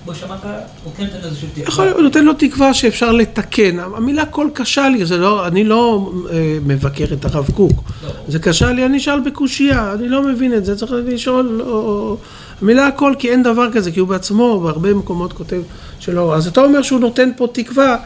כמו 0.10 0.18
שאמרת, 0.18 0.40
הוא 0.84 0.94
כן 0.98 1.04
נותן 1.04 1.18
איזושהי 1.24 1.48
תקווה. 1.48 1.68
יכול 1.68 1.86
להיות, 1.86 1.98
הוא 1.98 2.04
נותן 2.04 2.26
לו 2.26 2.34
תקווה 2.34 2.74
שאפשר 2.74 3.12
לתקן. 3.12 3.80
המילה 3.80 4.26
קול 4.26 4.50
קשה 4.54 4.90
לי, 4.90 5.06
זה 5.06 5.18
לא, 5.18 5.48
אני 5.48 5.64
לא 5.64 6.12
אה, 6.32 6.58
מבקר 6.66 7.06
את 7.14 7.26
הרב 7.26 7.50
קוק. 7.56 7.84
לא. 8.04 8.10
זה 8.28 8.40
קשה 8.40 8.72
לי, 8.72 8.86
אני 8.86 8.98
אשאל 8.98 9.20
בקושייה, 9.20 9.94
אני 9.94 10.10
לא 10.10 10.24
מבין 10.24 10.54
את 10.54 10.66
זה, 10.66 10.76
צריך 10.76 10.94
לשאול, 11.06 11.46
לא, 11.46 12.18
המילה 12.62 12.88
הכל, 12.88 13.14
כי 13.20 13.32
אין 13.32 13.44
דבר 13.44 13.72
כזה, 13.72 13.92
כי 13.92 14.00
הוא 14.00 14.08
בעצמו 14.08 14.60
בהרבה 14.60 14.94
מקומות 14.94 15.34
כותב 15.34 15.62
שלא. 16.00 16.36
אז 16.36 16.48
אתה 16.48 16.62
אומר 16.62 16.82
שהוא 16.82 17.00
נותן 17.00 17.30
פה 17.38 17.48
תקווה, 17.52 17.98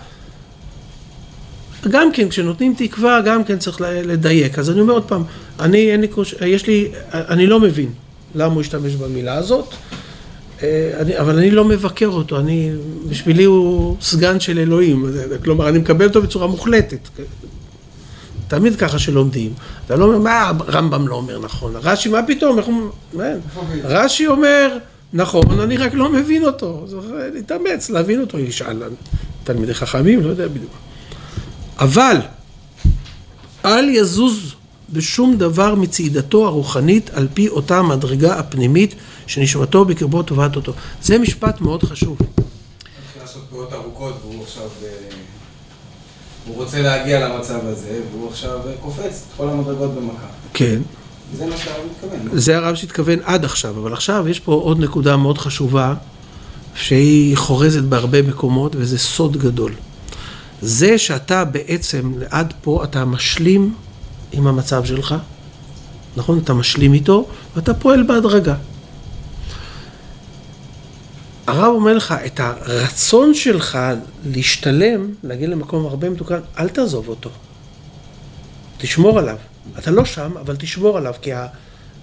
גם 1.89 2.11
כן, 2.11 2.29
כשנותנים 2.29 2.73
תקווה, 2.77 3.21
גם 3.21 3.43
כן 3.43 3.59
צריך 3.59 3.81
לדייק. 3.81 4.59
אז 4.59 4.69
אני 4.69 4.81
אומר 4.81 4.93
עוד 4.93 5.03
פעם, 5.03 5.23
אני, 5.59 5.91
אין 5.91 6.01
לי 6.01 6.07
קוש... 6.07 6.35
יש 6.45 6.67
לי, 6.67 6.87
אני 7.13 7.47
לא 7.47 7.59
מבין 7.59 7.89
למה 8.35 8.53
הוא 8.53 8.61
השתמש 8.61 8.93
במילה 8.95 9.35
הזאת, 9.35 9.73
אני, 10.99 11.19
אבל 11.19 11.37
אני 11.37 11.51
לא 11.51 11.65
מבקר 11.65 12.07
אותו, 12.07 12.39
אני, 12.39 12.71
בשבילי 13.09 13.43
הוא 13.43 13.97
סגן 14.01 14.39
של 14.39 14.59
אלוהים, 14.59 15.05
כלומר, 15.43 15.69
אני 15.69 15.79
מקבל 15.79 16.07
אותו 16.07 16.21
בצורה 16.21 16.47
מוחלטת. 16.47 17.09
תמיד 18.47 18.75
ככה 18.75 18.99
שלומדים. 18.99 19.53
אתה 19.85 19.95
לא 19.95 20.05
אומר, 20.05 20.17
מה 20.17 20.51
הרמב"ם 20.59 21.07
לא 21.07 21.15
אומר 21.15 21.39
נכון? 21.39 21.73
רש"י, 21.75 22.09
מה 22.09 22.23
פתאום? 22.23 22.57
איך 22.57 22.65
הוא... 22.65 22.89
אין. 23.21 23.39
רש"י 23.83 24.27
אומר, 24.27 24.77
נכון, 25.13 25.59
אני 25.59 25.77
רק 25.77 25.93
לא 25.93 26.09
מבין 26.09 26.45
אותו. 26.45 26.85
להתאמץ, 27.33 27.89
להבין 27.89 28.21
אותו, 28.21 28.39
ישאל 28.39 28.83
תלמידי 29.43 29.73
חכמים, 29.73 30.23
לא 30.23 30.29
יודע 30.29 30.47
בדיוק. 30.47 30.71
אבל, 31.79 32.17
אל 33.65 33.89
יזוז 33.89 34.55
בשום 34.89 35.37
דבר 35.37 35.75
מצעידתו 35.75 36.45
הרוחנית 36.45 37.09
על 37.13 37.27
פי 37.33 37.47
אותה 37.47 37.81
מדרגה 37.81 38.39
הפנימית 38.39 38.95
שנשמתו 39.27 39.85
בקרבו 39.85 40.23
טובת 40.23 40.55
אותו. 40.55 40.73
זה 41.01 41.17
משפט 41.17 41.61
מאוד 41.61 41.83
חשוב. 41.83 42.17
מתחיל 42.19 43.21
לעשות 43.21 43.43
פעולות 43.49 43.73
ארוכות. 43.73 44.13
אה, 44.83 44.87
הוא 46.47 46.55
רוצה 46.55 46.81
להגיע 46.81 47.27
למצב 47.27 47.59
הזה, 47.63 47.99
והוא 48.11 48.29
עכשיו 48.29 48.59
אה, 48.67 48.73
קופץ 48.81 49.03
את 49.27 49.37
כל 49.37 49.49
המדרגות 49.49 49.95
במכה. 49.95 50.27
כן. 50.53 50.81
זה 51.37 51.45
מה 51.45 51.57
שהרב 51.57 51.81
מתכוון. 51.91 52.39
זה 52.39 52.57
הרב 52.57 52.75
שהתכוון 52.75 53.19
עד 53.23 53.45
עכשיו, 53.45 53.79
אבל 53.79 53.93
עכשיו 53.93 54.27
יש 54.29 54.39
פה 54.39 54.53
עוד 54.53 54.79
נקודה 54.79 55.17
מאוד 55.17 55.37
חשובה, 55.37 55.93
שהיא 56.75 57.37
חורזת 57.37 57.83
בהרבה 57.83 58.21
מקומות, 58.21 58.75
וזה 58.75 58.99
סוד 58.99 59.37
גדול. 59.37 59.73
זה 60.61 60.97
שאתה 60.97 61.43
בעצם, 61.43 62.13
עד 62.29 62.53
פה 62.61 62.83
אתה 62.83 63.05
משלים 63.05 63.73
עם 64.33 64.47
המצב 64.47 64.85
שלך, 64.85 65.15
נכון? 66.17 66.39
אתה 66.43 66.53
משלים 66.53 66.93
איתו, 66.93 67.27
ואתה 67.55 67.73
פועל 67.73 68.03
בהדרגה. 68.03 68.55
הרב 71.47 71.73
אומר 71.75 71.93
לך, 71.93 72.13
את 72.25 72.39
הרצון 72.39 73.33
שלך 73.33 73.79
להשתלם, 74.25 75.13
להגיע 75.23 75.47
למקום 75.47 75.85
הרבה 75.85 76.09
מתוקן, 76.09 76.39
אל 76.59 76.69
תעזוב 76.69 77.07
אותו. 77.07 77.29
תשמור 78.77 79.19
עליו. 79.19 79.37
אתה 79.79 79.91
לא 79.91 80.05
שם, 80.05 80.37
אבל 80.37 80.55
תשמור 80.55 80.97
עליו, 80.97 81.13
כי 81.21 81.31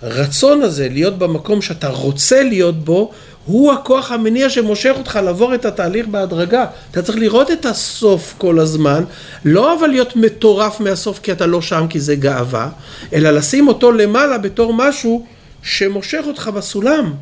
הרצון 0.02 0.62
הזה 0.62 0.88
להיות 0.88 1.18
במקום 1.18 1.62
שאתה 1.62 1.88
רוצה 1.88 2.42
להיות 2.42 2.84
בו, 2.84 3.12
הוא 3.46 3.72
הכוח 3.72 4.12
המניע 4.12 4.50
שמושך 4.50 4.92
אותך 4.98 5.18
לעבור 5.24 5.54
את 5.54 5.64
התהליך 5.64 6.06
בהדרגה. 6.06 6.66
אתה 6.90 7.02
צריך 7.02 7.18
לראות 7.18 7.50
את 7.50 7.66
הסוף 7.66 8.34
כל 8.38 8.58
הזמן, 8.58 9.04
לא 9.44 9.78
אבל 9.78 9.86
להיות 9.86 10.16
מטורף 10.16 10.80
מהסוף 10.80 11.18
כי 11.18 11.32
אתה 11.32 11.46
לא 11.46 11.62
שם 11.62 11.86
כי 11.90 12.00
זה 12.00 12.14
גאווה, 12.16 12.68
אלא 13.12 13.30
לשים 13.30 13.68
אותו 13.68 13.92
למעלה 13.92 14.38
בתור 14.38 14.74
משהו 14.74 15.26
שמושך 15.62 16.22
אותך 16.26 16.50
בסולם, 16.54 17.12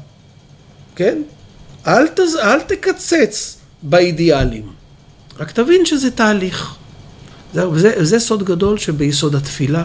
כן? 0.96 1.22
אל, 1.86 2.08
תז... 2.08 2.36
אל 2.36 2.60
תקצץ 2.60 3.58
באידיאלים, 3.82 4.66
רק 5.40 5.50
תבין 5.50 5.86
שזה 5.86 6.10
תהליך. 6.10 6.74
זהו, 7.54 7.78
זה, 7.78 7.92
זה 8.04 8.20
סוד 8.20 8.42
גדול 8.42 8.78
שביסוד 8.78 9.34
התפילה, 9.34 9.84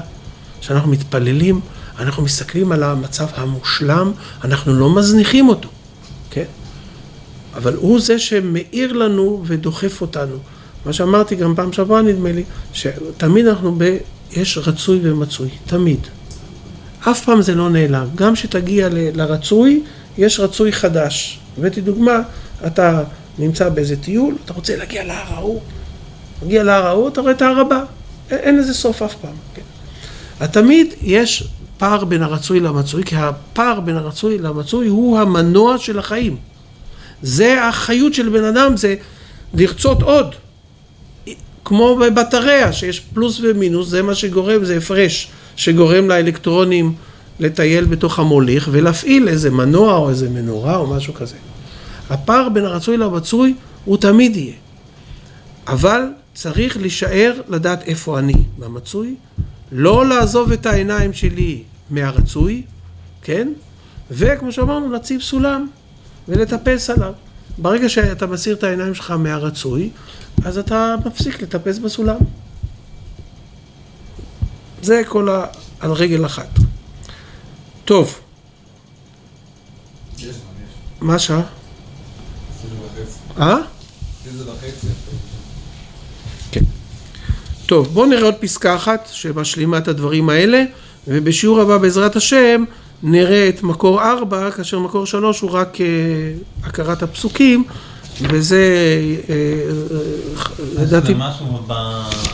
שאנחנו 0.62 0.92
מתפללים, 0.92 1.62
אנחנו 2.00 2.24
מסתכלים 2.24 2.72
על 2.72 2.84
המצב 2.84 3.28
המושלם, 3.36 4.12
אנחנו 4.44 4.74
לא 4.74 4.96
מזניחים 4.96 5.50
אותו, 5.50 5.70
כן? 6.34 6.44
אבל 7.56 7.76
הוא 7.76 8.00
זה 8.00 8.20
שמאיר 8.20 8.94
לנו 8.94 9.44
ודוחף 9.46 10.02
אותנו. 10.02 10.36
מה 10.86 10.94
שאמרתי 10.94 11.36
גם 11.36 11.56
פעם 11.56 11.74
שעברה 11.74 12.02
נדמה 12.02 12.32
לי, 12.32 12.44
שתמיד 12.74 13.48
אנחנו 13.48 13.76
ב... 13.78 13.98
יש 14.32 14.58
רצוי 14.58 15.00
ומצוי, 15.04 15.50
תמיד. 15.66 16.00
אף 17.00 17.26
פעם 17.26 17.42
זה 17.42 17.56
לא 17.56 17.70
נעלם. 17.70 18.08
גם 18.16 18.34
כשתגיע 18.34 18.90
ל- 18.90 19.22
לרצוי, 19.22 19.84
יש 20.18 20.40
רצוי 20.40 20.72
חדש. 20.72 21.40
הבאתי 21.58 21.82
דוגמה, 21.82 22.20
אתה 22.68 23.04
נמצא 23.40 23.70
באיזה 23.70 23.96
טיול, 23.96 24.38
אתה 24.46 24.54
רוצה 24.54 24.76
להגיע 24.76 25.04
להר 25.04 25.34
ההוא. 25.34 25.62
מגיע 26.46 26.64
להר 26.64 26.86
ההוא, 26.88 27.08
אתה 27.08 27.22
רואה 27.22 27.32
את 27.32 27.42
ההר 27.42 27.60
הבא. 27.60 27.84
אין, 28.32 28.58
לזה 28.60 28.74
סוף 28.74 29.02
אף 29.02 29.16
פעם. 29.22 29.36
כן. 29.56 30.48
תמיד 30.48 30.94
יש 31.02 31.48
פער 31.84 32.06
בין 32.06 32.24
הרצוי 32.24 32.60
למצוי, 32.60 33.04
כי 33.04 33.16
הפער 33.16 33.80
בין 33.80 33.96
הרצוי 33.96 34.38
למצוי 34.38 34.88
הוא 34.88 35.20
המנוע 35.20 35.78
של 35.78 36.00
החיים. 36.00 36.38
זה 37.22 37.68
החיות 37.68 38.14
של 38.14 38.30
בן 38.30 38.44
אדם, 38.44 38.78
זה 38.78 38.96
לרצות 39.54 40.02
עוד. 40.02 40.36
כמו 41.66 41.96
בבטריה, 41.96 42.74
שיש 42.74 43.00
פלוס 43.00 43.40
ומינוס, 43.44 43.88
זה 43.88 44.02
מה 44.02 44.16
שגורם, 44.16 44.66
זה 44.66 44.78
הפרש 44.78 45.32
שגורם 45.56 46.08
לאלקטרונים 46.08 46.96
לטייל 47.40 47.86
בתוך 47.86 48.20
המוליך 48.20 48.70
ולהפעיל 48.72 49.28
איזה 49.28 49.50
מנוע 49.50 49.96
או 49.96 50.10
איזה 50.10 50.30
מנורה 50.30 50.78
או 50.78 50.88
משהו 50.88 51.14
כזה. 51.14 51.36
הפער 52.10 52.50
בין 52.50 52.66
הרצוי 52.66 52.98
למצוי 52.98 53.54
הוא 53.86 53.98
תמיד 53.98 54.36
יהיה. 54.36 54.54
אבל 55.68 56.02
צריך 56.34 56.78
להישאר 56.78 57.34
לדעת 57.50 57.84
איפה 57.84 58.20
אני 58.20 58.36
במצוי, 58.60 59.16
לא 59.72 60.06
לעזוב 60.06 60.52
את 60.52 60.66
העיניים 60.66 61.14
שלי 61.14 61.64
מהרצוי, 61.90 62.64
כן? 63.22 63.54
וכמו 64.12 64.52
שאמרנו, 64.52 64.92
להציב 64.92 65.22
סולם 65.22 65.68
ולטפס 66.28 66.90
עליו. 66.90 67.14
ברגע 67.58 67.90
שאתה 67.90 68.28
מסיר 68.28 68.56
את 68.56 68.64
העיניים 68.64 68.96
שלך 68.96 69.12
מהרצוי, 69.12 69.90
אז 70.46 70.58
אתה 70.58 70.96
מפסיק 71.06 71.42
לטפס 71.42 71.78
בסולם. 71.78 72.18
זה 74.82 75.02
כל 75.08 75.30
ה... 75.30 75.46
על 75.80 75.92
רגל 75.92 76.26
אחת. 76.26 76.50
טוב. 77.86 78.20
מה 81.02 81.20
וחצי. 81.20 81.42
אה? 83.40 83.58
כן. 86.52 86.64
טוב, 87.66 87.88
בואו 87.88 88.06
נראה 88.06 88.24
עוד 88.24 88.36
פסקה 88.40 88.76
אחת 88.76 89.10
שמשלימה 89.12 89.78
את 89.78 89.88
הדברים 89.88 90.30
האלה, 90.30 90.64
ובשיעור 91.08 91.62
הבא 91.62 91.78
בעזרת 91.78 92.16
השם 92.16 92.64
נראה 93.04 93.50
את 93.50 93.64
מקור 93.64 94.02
ארבע, 94.02 94.52
כאשר 94.52 94.80
מקור 94.80 95.06
שלוש 95.06 95.42
הוא 95.42 95.52
רק 95.52 95.82
אה, 95.82 95.86
הכרת 96.64 97.04
הפסוקים, 97.04 97.64
וזה 98.22 98.58
אה, 99.30 99.36
אה, 99.36 100.84
לדעתי... 100.84 101.08
זה 101.08 101.14
משהו 101.16 101.60
ב... 101.68 101.74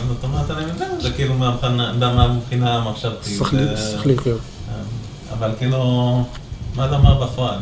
זאת 0.08 0.24
אומרת, 0.24 0.50
אני 0.50 0.68
יודע, 0.72 0.86
זה 1.00 1.10
כאילו 1.10 1.34
מהבחינה- 1.34 2.74
המחשבתית. 2.74 3.38
שכלי, 3.98 4.16
כן. 4.16 4.30
אבל 5.32 5.50
כאילו, 5.58 6.24
מה 6.76 6.88
זה 6.88 6.94
אומר 6.94 7.24
בפועל? 7.26 7.58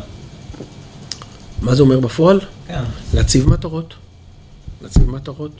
מה 1.61 1.75
זה 1.75 1.81
אומר 1.81 1.99
בפועל? 1.99 2.39
כן. 2.67 2.83
להציב 3.13 3.49
מטרות. 3.49 3.93
להציב 4.81 5.09
מטרות. 5.09 5.51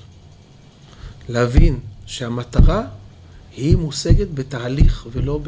להבין 1.30 1.80
שהמטרה 2.06 2.82
היא 3.60 3.78
מושגת 3.78 4.28
בתהליך 4.34 5.06
ולא 5.12 5.40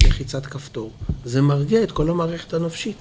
בלחיצת 0.00 0.46
כפתור. 0.46 0.90
זה 1.24 1.42
מרגיע 1.42 1.82
את 1.82 1.92
כל 1.92 2.10
המערכת 2.10 2.54
הנפשית. 2.54 2.96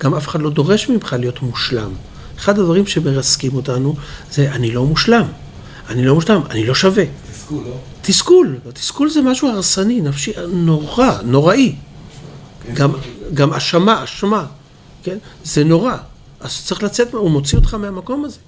גם 0.00 0.14
אף 0.14 0.28
אחד 0.28 0.42
לא 0.42 0.50
דורש 0.50 0.88
ממך 0.88 1.16
להיות 1.18 1.42
מושלם. 1.42 1.90
אחד 2.38 2.58
הדברים 2.58 2.86
שמרסקים 2.86 3.54
אותנו 3.54 3.94
זה 4.32 4.52
אני 4.52 4.70
לא 4.70 4.86
מושלם. 4.86 5.26
אני 5.88 6.04
לא 6.04 6.14
מושלם, 6.14 6.40
אני 6.50 6.66
לא 6.66 6.74
שווה. 6.74 7.04
תסכול, 7.32 7.64
לא? 7.64 7.76
תסכול, 8.02 8.58
תסכול 8.72 9.10
זה 9.10 9.22
משהו 9.22 9.48
הרסני, 9.48 10.00
נפשי, 10.00 10.32
נורא, 10.52 11.18
נוראי. 11.24 11.74
גם, 12.74 12.92
גם 13.34 13.52
אשמה, 13.52 14.04
אשמה, 14.04 14.46
כן? 15.02 15.18
זה 15.44 15.64
נורא. 15.64 15.96
אז 16.40 16.64
צריך 16.64 16.82
לצאת, 16.82 17.14
הוא 17.14 17.30
מוציא 17.30 17.58
אותך 17.58 17.74
מהמקום 17.74 18.24
הזה. 18.24 18.38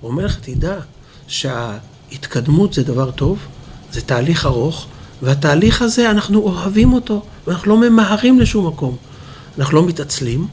הוא 0.00 0.10
אומר 0.10 0.24
לך, 0.24 0.36
תדע 0.40 0.78
שההתקדמות 1.26 2.72
זה 2.72 2.82
דבר 2.82 3.10
טוב, 3.10 3.38
זה 3.92 4.00
תהליך 4.00 4.46
ארוך, 4.46 4.86
והתהליך 5.22 5.82
הזה, 5.82 6.10
אנחנו 6.10 6.40
אוהבים 6.40 6.92
אותו, 6.92 7.22
ואנחנו 7.46 7.70
לא 7.70 7.90
ממהרים 7.90 8.40
לשום 8.40 8.66
מקום. 8.66 8.96
אנחנו 9.58 9.76
לא 9.76 9.86
מתעצלים, 9.86 10.46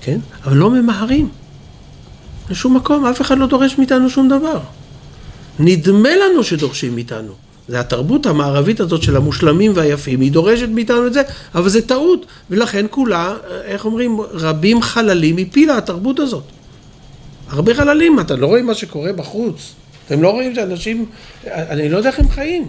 כן? 0.00 0.20
אבל 0.44 0.56
לא 0.56 0.70
ממהרים. 0.70 1.28
לשום 2.50 2.76
מקום, 2.76 3.06
אף 3.06 3.20
אחד 3.20 3.38
לא 3.38 3.46
דורש 3.46 3.78
מאיתנו 3.78 4.10
שום 4.10 4.28
דבר. 4.28 4.60
נדמה 5.58 6.08
לנו 6.16 6.44
שדורשים 6.44 6.94
מאיתנו. 6.94 7.32
זה 7.68 7.80
התרבות 7.80 8.26
המערבית 8.26 8.80
הזאת 8.80 9.02
של 9.02 9.16
המושלמים 9.16 9.72
והיפים, 9.74 10.20
היא 10.20 10.32
דורשת 10.32 10.68
מאיתנו 10.68 11.06
את 11.06 11.12
זה, 11.12 11.22
אבל 11.54 11.68
זה 11.68 11.86
טעות, 11.86 12.26
ולכן 12.50 12.86
כולה, 12.90 13.36
איך 13.64 13.84
אומרים, 13.84 14.20
רבים 14.20 14.82
חללים 14.82 15.36
הפילה 15.36 15.76
התרבות 15.76 16.20
הזאת. 16.20 16.44
הרבה 17.48 17.74
חללים, 17.74 18.20
אתה 18.20 18.36
לא 18.36 18.46
רואים 18.46 18.66
מה 18.66 18.74
שקורה 18.74 19.12
בחוץ. 19.12 19.72
אתם 20.06 20.22
לא 20.22 20.30
רואים 20.30 20.54
שאנשים, 20.54 21.06
אני 21.46 21.88
לא 21.88 21.96
יודע 21.96 22.10
איך 22.10 22.18
הם 22.18 22.28
חיים. 22.28 22.68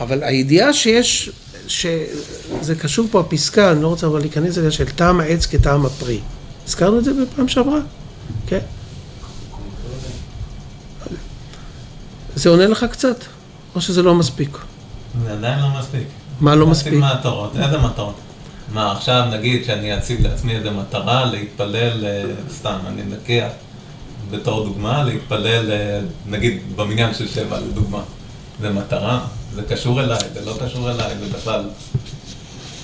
אבל 0.00 0.22
הידיעה 0.22 0.72
שיש, 0.72 1.30
שזה 1.68 2.74
קשור 2.80 3.06
פה 3.10 3.20
הפסקה, 3.20 3.72
אני 3.72 3.82
לא 3.82 3.88
רוצה 3.88 4.06
אבל 4.06 4.20
להיכנס 4.20 4.56
לזה, 4.56 4.70
של 4.72 4.90
טעם 4.90 5.20
העץ 5.20 5.46
כטעם 5.46 5.86
הפרי. 5.86 6.20
הזכרנו 6.66 6.98
את 6.98 7.04
זה 7.04 7.10
בפעם 7.22 7.48
שעברה, 7.48 7.80
כן? 8.46 8.58
זה 12.34 12.48
עונה 12.48 12.66
לך 12.66 12.86
קצת, 12.90 13.24
או 13.74 13.80
שזה 13.80 14.02
לא 14.02 14.14
מספיק? 14.14 14.58
זה 15.24 15.32
עדיין 15.32 15.58
לא 15.60 15.68
מספיק. 15.78 16.06
מה 16.40 16.54
לא 16.54 16.66
להציב 16.66 16.70
מספיק? 16.70 16.92
מטרות, 16.92 17.56
איזה 17.56 17.78
מטרות? 17.78 18.14
מה, 18.72 18.92
עכשיו 18.92 19.24
נגיד 19.32 19.64
שאני 19.64 19.98
אציב 19.98 20.20
לעצמי 20.26 20.56
איזה 20.56 20.70
מטרה 20.70 21.24
להתפלל, 21.24 22.04
אה, 22.04 22.22
סתם, 22.50 22.76
אני 22.86 23.02
לוקח 23.10 23.48
בתור 24.30 24.64
דוגמה, 24.64 25.04
להתפלל, 25.04 25.70
אה, 25.72 26.00
נגיד 26.26 26.60
במניין 26.76 27.14
של 27.14 27.28
שבע 27.28 27.60
לדוגמה. 27.60 28.00
זה 28.60 28.70
מטרה? 28.70 29.26
זה 29.54 29.62
קשור 29.62 30.00
אליי, 30.00 30.18
זה 30.34 30.44
לא 30.44 30.54
קשור 30.64 30.90
אליי, 30.90 31.14
זה 31.18 31.36
בכלל... 31.38 31.64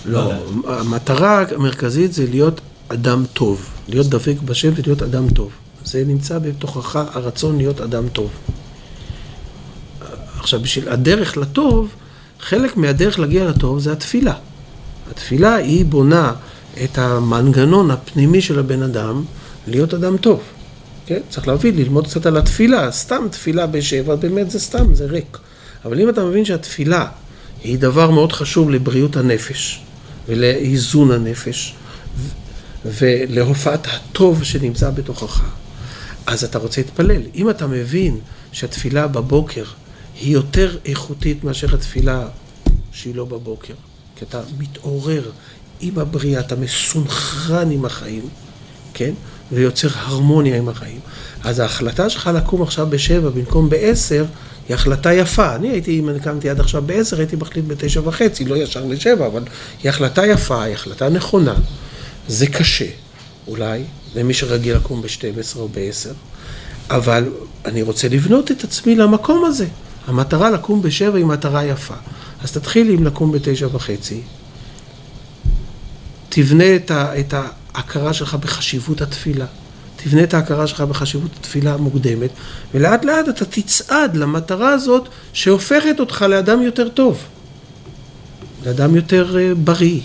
לא, 0.04 0.18
יודע. 0.18 0.37
המטרה 0.66 1.44
המרכזית 1.56 2.12
זה 2.12 2.26
להיות 2.26 2.60
אדם 2.88 3.24
טוב, 3.32 3.70
להיות 3.88 4.06
דבק 4.06 4.34
בשם 4.44 4.72
ולהיות 4.76 5.02
אדם 5.02 5.28
טוב. 5.28 5.50
זה 5.84 6.04
נמצא 6.06 6.38
בתוכך 6.38 6.96
הרצון 6.96 7.56
להיות 7.56 7.80
אדם 7.80 8.08
טוב. 8.08 8.30
עכשיו, 10.38 10.60
בשביל 10.60 10.88
הדרך 10.88 11.37
לטוב, 11.37 11.88
חלק 12.40 12.76
מהדרך 12.76 13.18
להגיע 13.18 13.44
לטוב 13.44 13.78
זה 13.78 13.92
התפילה. 13.92 14.34
התפילה 15.10 15.54
היא 15.54 15.84
בונה 15.84 16.32
את 16.84 16.98
המנגנון 16.98 17.90
הפנימי 17.90 18.40
של 18.40 18.58
הבן 18.58 18.82
אדם 18.82 19.24
להיות 19.66 19.94
אדם 19.94 20.16
טוב. 20.16 20.40
כן? 21.06 21.20
צריך 21.28 21.48
להבין, 21.48 21.76
ללמוד 21.76 22.06
קצת 22.06 22.26
על 22.26 22.37
התפילה. 22.37 22.92
סתם 22.92 23.26
תפילה 23.30 23.66
בשבע, 23.66 24.14
באמת 24.14 24.50
זה 24.50 24.60
סתם, 24.60 24.94
זה 24.94 25.04
ריק. 25.04 25.38
אבל 25.84 26.00
אם 26.00 26.08
אתה 26.08 26.24
מבין 26.24 26.44
שהתפילה 26.44 27.06
היא 27.62 27.78
דבר 27.78 28.10
מאוד 28.10 28.32
חשוב 28.32 28.70
לבריאות 28.70 29.16
הנפש 29.16 29.80
ולאיזון 30.28 31.10
הנפש 31.10 31.74
ולהופעת 32.84 33.86
הטוב 33.86 34.44
שנמצא 34.44 34.90
בתוכך, 34.90 35.42
אז 36.26 36.44
אתה 36.44 36.58
רוצה 36.58 36.80
להתפלל. 36.80 37.22
אם 37.34 37.50
אתה 37.50 37.66
מבין 37.66 38.18
שהתפילה 38.52 39.06
בבוקר 39.06 39.64
היא 40.20 40.32
יותר 40.32 40.76
איכותית 40.84 41.44
מאשר 41.44 41.74
התפילה 41.74 42.26
שהיא 42.92 43.14
לא 43.14 43.24
בבוקר, 43.24 43.74
כי 44.16 44.24
אתה 44.24 44.40
מתעורר 44.58 45.30
עם 45.80 45.98
הבריאה, 45.98 46.40
אתה 46.40 46.56
מסונכרן 46.56 47.70
עם 47.70 47.84
החיים, 47.84 48.28
כן? 48.94 49.14
ויוצר 49.52 49.88
הרמוניה 49.94 50.56
עם 50.56 50.68
החיים. 50.68 51.00
אז 51.44 51.58
ההחלטה 51.58 52.10
שלך 52.10 52.30
לקום 52.34 52.62
עכשיו 52.62 52.86
בשבע 52.90 53.28
במקום 53.28 53.68
בעשר, 53.68 54.24
היא 54.68 54.74
החלטה 54.74 55.12
יפה. 55.12 55.55
אני 55.55 55.68
הייתי, 55.68 55.98
אם 55.98 56.09
אני 56.09 56.20
קמתי 56.20 56.50
עד 56.50 56.61
עכשיו 56.61 56.83
בעשר, 56.83 57.18
הייתי 57.18 57.37
מחליט 57.37 57.64
בתשע 57.66 58.00
וחצי, 58.05 58.44
לא 58.44 58.57
ישר 58.57 58.85
לשבע, 58.85 59.27
אבל 59.27 59.42
היא 59.83 59.88
החלטה 59.88 60.27
יפה, 60.27 60.62
היא 60.62 60.74
החלטה 60.74 61.09
נכונה. 61.09 61.55
זה 62.29 62.46
קשה, 62.46 62.87
אולי, 63.48 63.85
למי 64.14 64.35
שרגיל 64.35 64.77
לקום 64.77 65.03
ב-12 65.03 65.59
או 65.59 65.68
ב-10, 65.68 66.09
אבל 66.90 67.33
אני 67.64 67.83
רוצה 67.83 68.09
לבנות 68.09 68.50
את 68.50 68.64
עצמי 68.64 68.96
למקום 68.96 69.44
הזה. 69.44 69.66
המטרה 70.07 70.50
לקום 70.50 70.83
בשבע 70.83 71.18
היא 71.18 71.24
מטרה 71.24 71.64
יפה. 71.64 71.94
אז 72.42 72.53
תתחיל 72.53 72.90
עם 72.90 73.05
לקום 73.05 73.33
בתשע 73.33 73.68
וחצי, 73.72 74.20
תבנה 76.29 76.64
את, 77.20 77.35
ההכרה 77.35 78.12
שלך 78.12 78.35
בחשיבות 78.35 79.00
התפילה. 79.00 79.46
תבנה 80.04 80.22
את 80.22 80.34
ההכרה 80.34 80.66
שלך 80.66 80.80
בחשיבות 80.80 81.30
התפילה 81.40 81.74
המוקדמת, 81.74 82.30
ולאט 82.74 83.04
לאט 83.04 83.28
אתה 83.28 83.44
תצעד 83.44 84.16
למטרה 84.16 84.72
הזאת 84.72 85.08
שהופכת 85.32 86.00
אותך 86.00 86.22
לאדם 86.22 86.62
יותר 86.62 86.88
טוב, 86.88 87.18
לאדם 88.66 88.96
יותר 88.96 89.38
אה, 89.38 89.54
בריא, 89.54 90.00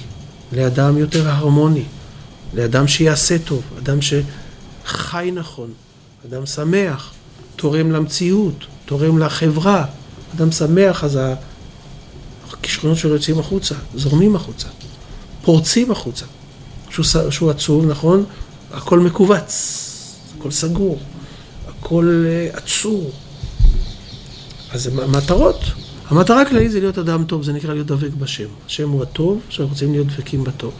לאדם 0.52 0.98
יותר 0.98 1.30
הרמוני, 1.30 1.84
לאדם 2.54 2.88
שיעשה 2.88 3.38
טוב, 3.40 3.62
אדם 3.80 3.98
שחי 4.02 5.32
נכון, 5.34 5.70
אדם 6.30 6.46
שמח, 6.46 7.14
תורם 7.56 7.92
למציאות, 7.92 8.66
תורם 8.86 9.20
לחברה, 9.20 9.86
אדם 10.36 10.52
שמח, 10.52 11.04
אז 11.04 11.20
הכישרונות 12.52 12.98
שלו 12.98 13.14
יוצאים 13.14 13.40
החוצה, 13.40 13.76
זורמים 13.96 14.36
החוצה, 14.36 14.68
פורצים 15.42 15.92
החוצה. 15.92 16.26
שהוא, 16.90 17.06
שהוא 17.30 17.50
עצוב, 17.50 17.86
נכון? 17.86 18.26
הכל 18.74 19.00
מכווץ, 19.00 19.86
הכל 20.40 20.52
סגור, 20.52 21.00
הכל 21.68 22.26
אה, 22.28 22.50
עצור. 22.54 23.12
אז 24.72 24.84
זה 24.84 24.92
מטרות. 25.08 25.60
המטרה 26.08 26.42
הכללית 26.42 26.72
זה 26.72 26.80
להיות 26.80 26.98
אדם 26.98 27.24
טוב, 27.24 27.44
זה 27.44 27.54
נקרא 27.54 27.74
להיות 27.74 27.88
דבק 27.88 28.14
בשם. 28.20 28.48
השם 28.66 28.90
הוא 28.90 29.04
הטוב, 29.04 29.40
שאנחנו 29.50 29.74
רוצים 29.74 29.92
להיות 29.92 30.08
דבקים 30.08 30.44
בטוב. 30.44 30.74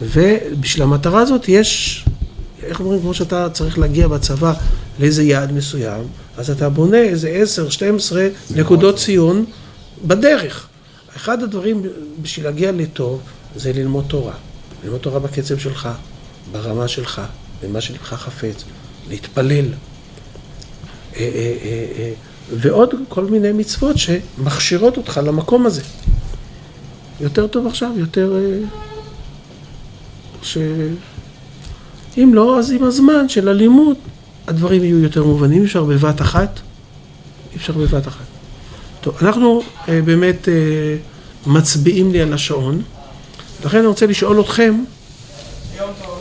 ובשביל 0.00 0.82
המטרה 0.82 1.20
הזאת 1.20 1.48
יש, 1.48 2.04
איך 2.62 2.80
אומרים, 2.80 3.00
כמו 3.00 3.14
שאתה 3.14 3.50
צריך 3.50 3.78
להגיע 3.78 4.08
בצבא 4.08 4.54
לאיזה 5.00 5.22
יעד 5.22 5.52
מסוים, 5.52 6.02
אז 6.36 6.50
אתה 6.50 6.68
בונה 6.68 6.98
איזה 6.98 7.28
10, 7.28 7.68
12 7.68 8.28
נקודות 8.56 8.96
ציון 8.96 9.44
בדרך. 10.04 10.66
אחד 11.16 11.42
הדברים 11.42 11.82
בשביל 12.22 12.46
להגיע 12.46 12.72
לטוב 12.72 13.20
זה 13.56 13.72
ללמוד 13.72 14.04
תורה. 14.08 14.34
ללמוד 14.84 15.00
תורה 15.00 15.20
בקצב 15.20 15.58
שלך, 15.58 15.88
ברמה 16.52 16.88
שלך, 16.88 17.22
במה 17.62 17.80
שלבך 17.80 18.14
חפץ, 18.14 18.64
להתפלל. 19.08 19.66
אה, 21.16 21.20
אה, 21.20 21.56
אה, 21.98 22.12
ועוד 22.56 22.94
כל 23.08 23.24
מיני 23.24 23.52
מצוות 23.52 23.96
שמכשירות 23.98 24.96
אותך 24.96 25.20
למקום 25.24 25.66
הזה. 25.66 25.82
יותר 27.20 27.46
טוב 27.46 27.66
עכשיו, 27.66 27.90
יותר... 27.96 28.36
ש... 30.42 30.58
אם 32.18 32.30
לא, 32.34 32.58
אז 32.58 32.70
עם 32.70 32.84
הזמן 32.84 33.28
של 33.28 33.48
הלימוד, 33.48 33.96
הדברים 34.48 34.84
יהיו 34.84 34.98
יותר 34.98 35.24
מובנים. 35.24 35.60
אי 35.60 35.66
אפשר 35.66 35.84
בבת 35.84 36.20
אחת, 36.20 36.60
אי 37.52 37.56
אפשר 37.56 37.72
בבת 37.72 38.08
אחת. 38.08 38.24
טוב, 39.00 39.16
אנחנו 39.22 39.62
באמת 39.88 40.48
מצביעים 41.46 42.12
לי 42.12 42.20
על 42.20 42.32
השעון, 42.32 42.82
לכן 43.64 43.78
אני 43.78 43.86
רוצה 43.86 44.06
לשאול 44.06 44.40
אתכם, 44.40 44.84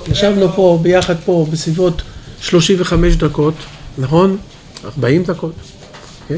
ישבנו 0.07 0.49
פה 0.55 0.79
ביחד 0.81 1.15
פה 1.25 1.45
בסביבות 1.51 2.01
35 2.41 3.15
דקות, 3.15 3.53
נכון? 3.97 4.37
40 4.85 5.23
דקות, 5.23 5.53
כן? 6.27 6.37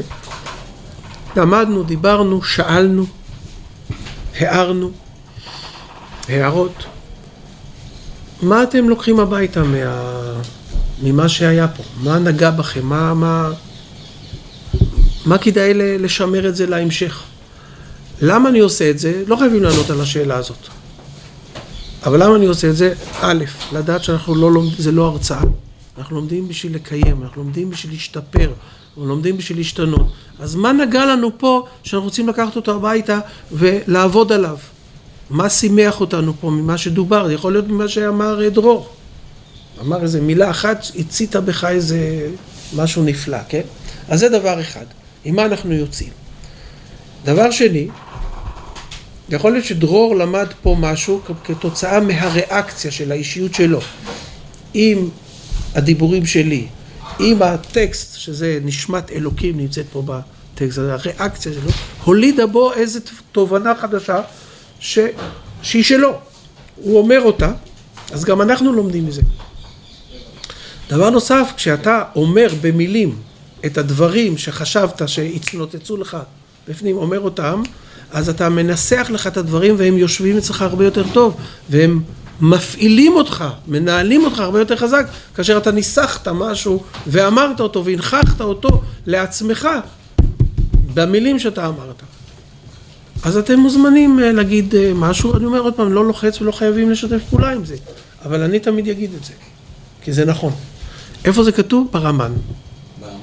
למדנו, 1.36 1.82
דיברנו, 1.82 2.42
שאלנו, 2.42 3.06
הערנו, 4.38 4.90
הערות. 6.28 6.84
מה 8.42 8.62
אתם 8.62 8.88
לוקחים 8.88 9.20
הביתה 9.20 9.62
מה... 9.62 10.14
ממה 11.02 11.28
שהיה 11.28 11.68
פה? 11.68 11.82
מה 12.02 12.18
נגע 12.18 12.50
בכם? 12.50 12.86
מה, 12.86 13.14
מה... 13.14 13.50
מה 15.26 15.38
כדאי 15.38 15.74
לשמר 15.74 16.48
את 16.48 16.56
זה 16.56 16.66
להמשך? 16.66 17.22
למה 18.20 18.48
אני 18.48 18.58
עושה 18.58 18.90
את 18.90 18.98
זה? 18.98 19.22
לא 19.26 19.36
חייבים 19.36 19.62
לענות 19.62 19.90
על 19.90 20.00
השאלה 20.00 20.36
הזאת. 20.36 20.68
אבל 22.04 22.22
למה 22.22 22.36
אני 22.36 22.46
עושה 22.46 22.70
את 22.70 22.76
זה? 22.76 22.94
א', 23.20 23.44
לדעת 23.72 24.04
שאנחנו 24.04 24.34
לא 24.34 24.52
לומדים, 24.52 24.74
זה 24.78 24.92
לא 24.92 25.06
הרצאה. 25.06 25.42
אנחנו 25.98 26.16
לומדים 26.16 26.48
בשביל 26.48 26.74
לקיים, 26.74 27.22
אנחנו 27.22 27.42
לומדים 27.42 27.70
בשביל 27.70 27.92
להשתפר, 27.92 28.52
אנחנו 28.88 29.06
לומדים 29.06 29.36
בשביל 29.36 29.58
להשתנות. 29.58 30.06
אז 30.38 30.54
מה 30.54 30.72
נגע 30.72 31.06
לנו 31.06 31.38
פה 31.38 31.66
שאנחנו 31.82 32.04
רוצים 32.04 32.28
לקחת 32.28 32.56
אותו 32.56 32.74
הביתה 32.74 33.20
ולעבוד 33.52 34.32
עליו? 34.32 34.56
מה 35.30 35.50
שימח 35.50 36.00
אותנו 36.00 36.32
פה 36.40 36.50
ממה 36.50 36.78
שדובר? 36.78 37.26
זה 37.26 37.34
יכול 37.34 37.52
להיות 37.52 37.68
ממה 37.68 37.88
שאמר 37.88 38.42
אה, 38.44 38.50
דרור. 38.50 38.88
אמר 39.80 40.02
איזה 40.02 40.20
מילה 40.20 40.50
אחת, 40.50 40.86
הציתה 40.98 41.40
בך 41.40 41.64
איזה 41.64 42.28
משהו 42.76 43.02
נפלא, 43.02 43.38
כן? 43.48 43.62
אז 44.08 44.20
זה 44.20 44.28
דבר 44.28 44.60
אחד. 44.60 44.84
עם 45.24 45.36
מה 45.36 45.44
אנחנו 45.44 45.72
יוצאים? 45.72 46.10
דבר 47.24 47.50
שני, 47.50 47.88
יכול 49.28 49.52
להיות 49.52 49.64
שדרור 49.64 50.16
למד 50.16 50.46
פה 50.62 50.76
משהו 50.78 51.20
כתוצאה 51.44 52.00
מהריאקציה 52.00 52.90
של 52.90 53.12
האישיות 53.12 53.54
שלו 53.54 53.80
עם 54.74 55.08
הדיבורים 55.74 56.26
שלי, 56.26 56.66
עם 57.18 57.42
הטקסט, 57.42 58.18
שזה 58.18 58.58
נשמת 58.64 59.10
אלוקים 59.10 59.56
נמצאת 59.56 59.86
פה 59.92 60.02
בטקסט 60.02 60.78
הזה, 60.78 60.92
הריאקציה 60.92 61.52
שלו, 61.52 61.70
הולידה 62.04 62.46
בו 62.46 62.72
איזו 62.72 63.00
תובנה 63.32 63.74
חדשה 63.74 64.20
ש... 64.80 64.98
שהיא 65.62 65.84
שלו. 65.84 66.18
הוא 66.76 66.98
אומר 66.98 67.20
אותה, 67.22 67.52
אז 68.12 68.24
גם 68.24 68.42
אנחנו 68.42 68.72
לומדים 68.72 69.06
מזה. 69.06 69.22
דבר 70.88 71.10
נוסף, 71.10 71.52
כשאתה 71.56 72.02
אומר 72.16 72.48
במילים 72.60 73.16
את 73.66 73.78
הדברים 73.78 74.38
שחשבת 74.38 75.02
שהצנוצצו 75.08 75.96
לך 75.96 76.16
בפנים, 76.68 76.96
אומר 76.96 77.20
אותם, 77.20 77.62
אז 78.14 78.28
אתה 78.28 78.48
מנסח 78.48 79.06
לך 79.10 79.26
את 79.26 79.36
הדברים 79.36 79.74
והם 79.78 79.98
יושבים 79.98 80.36
אצלך 80.36 80.62
הרבה 80.62 80.84
יותר 80.84 81.04
טוב, 81.12 81.36
והם 81.70 82.00
מפעילים 82.40 83.12
אותך, 83.12 83.44
מנהלים 83.68 84.24
אותך 84.24 84.38
הרבה 84.38 84.58
יותר 84.58 84.76
חזק, 84.76 85.06
כאשר 85.34 85.56
אתה 85.56 85.70
ניסחת 85.70 86.28
משהו 86.28 86.82
ואמרת 87.06 87.60
אותו 87.60 87.84
והנכחת 87.84 88.40
אותו 88.40 88.82
לעצמך 89.06 89.68
במילים 90.94 91.38
שאתה 91.38 91.66
אמרת. 91.66 92.02
אז 93.22 93.36
אתם 93.36 93.58
מוזמנים 93.58 94.20
אה, 94.20 94.32
להגיד 94.32 94.74
אה, 94.74 94.92
משהו, 94.94 95.36
אני 95.36 95.44
אומר 95.44 95.60
עוד 95.60 95.74
פעם, 95.74 95.92
לא 95.92 96.06
לוחץ 96.06 96.40
ולא 96.40 96.52
חייבים 96.52 96.90
לשתף 96.90 97.20
פעולה 97.30 97.50
עם 97.50 97.64
זה, 97.64 97.76
אבל 98.24 98.42
אני 98.42 98.58
תמיד 98.58 98.88
אגיד 98.88 99.10
את 99.18 99.24
זה, 99.24 99.32
כי 100.02 100.12
זה 100.12 100.24
נכון. 100.24 100.52
איפה 101.24 101.44
זה 101.44 101.52
כתוב? 101.52 101.88
ברמב"ן. 101.92 102.32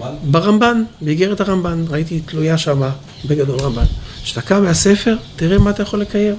ברמב"ן? 0.01 0.31
ברמב"ן, 0.31 0.83
באיגרת 1.01 1.41
הרמב"ן, 1.41 1.85
ראיתי 1.89 2.19
תלויה 2.19 2.57
שמה 2.57 2.91
בגדול 3.25 3.59
רמב"ן. 3.59 3.85
כשאתה 4.23 4.41
קם 4.41 4.63
מהספר, 4.63 5.17
תראה 5.35 5.57
מה 5.57 5.69
אתה 5.69 5.83
יכול 5.83 6.01
לקיים. 6.01 6.35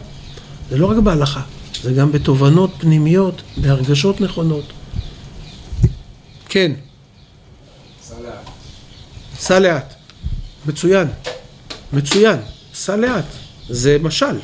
זה 0.71 0.79
לא 0.79 0.91
רק 0.91 0.97
בהלכה, 0.97 1.41
זה 1.83 1.93
גם 1.93 2.13
בתובנות 2.13 2.71
פנימיות, 2.79 3.43
בהרגשות 3.57 4.21
נכונות. 4.21 4.65
כן, 6.49 6.73
סע 8.03 8.15
לאט. 8.21 8.51
סע 9.39 9.59
לאט. 9.59 9.95
מצוין, 10.67 11.09
מצוין, 11.93 12.39
סע 12.75 12.97
לאט. 12.97 13.25
זה 13.69 13.97
משל, 14.03 14.37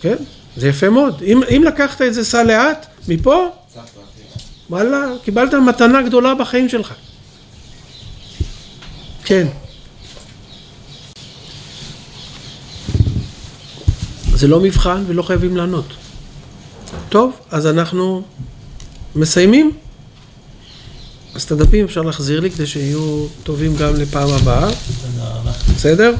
כן? 0.00 0.16
זה 0.56 0.68
יפה 0.68 0.90
מאוד. 0.90 1.22
אם, 1.22 1.42
אם 1.42 1.62
לקחת 1.66 2.02
את 2.02 2.14
זה 2.14 2.24
סע 2.24 2.42
לאט, 2.42 2.86
מפה. 3.08 3.48
וואלה, 4.70 5.06
קיבלת 5.24 5.54
מתנה 5.54 6.02
גדולה 6.02 6.34
בחיים 6.34 6.68
שלך. 6.68 6.94
כן. 9.30 9.46
זה 14.34 14.48
לא 14.48 14.60
מבחן 14.60 15.04
ולא 15.06 15.22
חייבים 15.22 15.56
לענות. 15.56 15.84
טוב, 17.08 17.32
אז 17.50 17.66
אנחנו 17.66 18.22
מסיימים. 19.16 19.72
אז 21.34 21.42
את 21.42 21.50
הדפים 21.50 21.84
אפשר 21.84 22.02
להחזיר 22.02 22.40
לי 22.40 22.50
כדי 22.50 22.66
שיהיו 22.66 23.26
טובים 23.42 23.76
גם 23.76 23.94
לפעם 23.94 24.28
הבאה, 24.30 24.68
בסדר? 25.76 26.14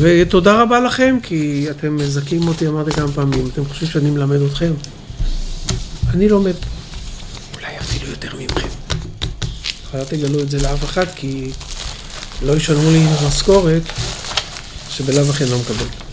ותודה 0.00 0.62
רבה 0.62 0.80
לכם, 0.80 1.18
כי 1.22 1.66
אתם 1.70 1.96
מזכים 1.96 2.48
אותי, 2.48 2.68
אמרתי 2.68 2.90
כמה 2.90 3.12
פעמים, 3.12 3.48
אתם 3.52 3.64
חושבים 3.64 3.88
שאני 3.90 4.10
מלמד 4.10 4.40
אתכם? 4.40 4.72
אני 6.10 6.28
לומד. 6.28 6.54
אולי 7.54 7.78
אפילו 7.78 8.10
יותר 8.10 8.30
ממכם. 8.38 8.55
אל 9.96 10.04
תגלו 10.04 10.40
את 10.40 10.50
זה 10.50 10.58
לאף 10.62 10.84
אחד, 10.84 11.06
כי 11.16 11.50
לא 12.42 12.56
ישלמו 12.56 12.90
לי 12.90 13.06
משכורת 13.26 13.82
שבלאו 14.90 15.30
הכי 15.30 15.44
אני 15.44 15.50
לא 15.50 15.58
מקבל. 15.58 16.05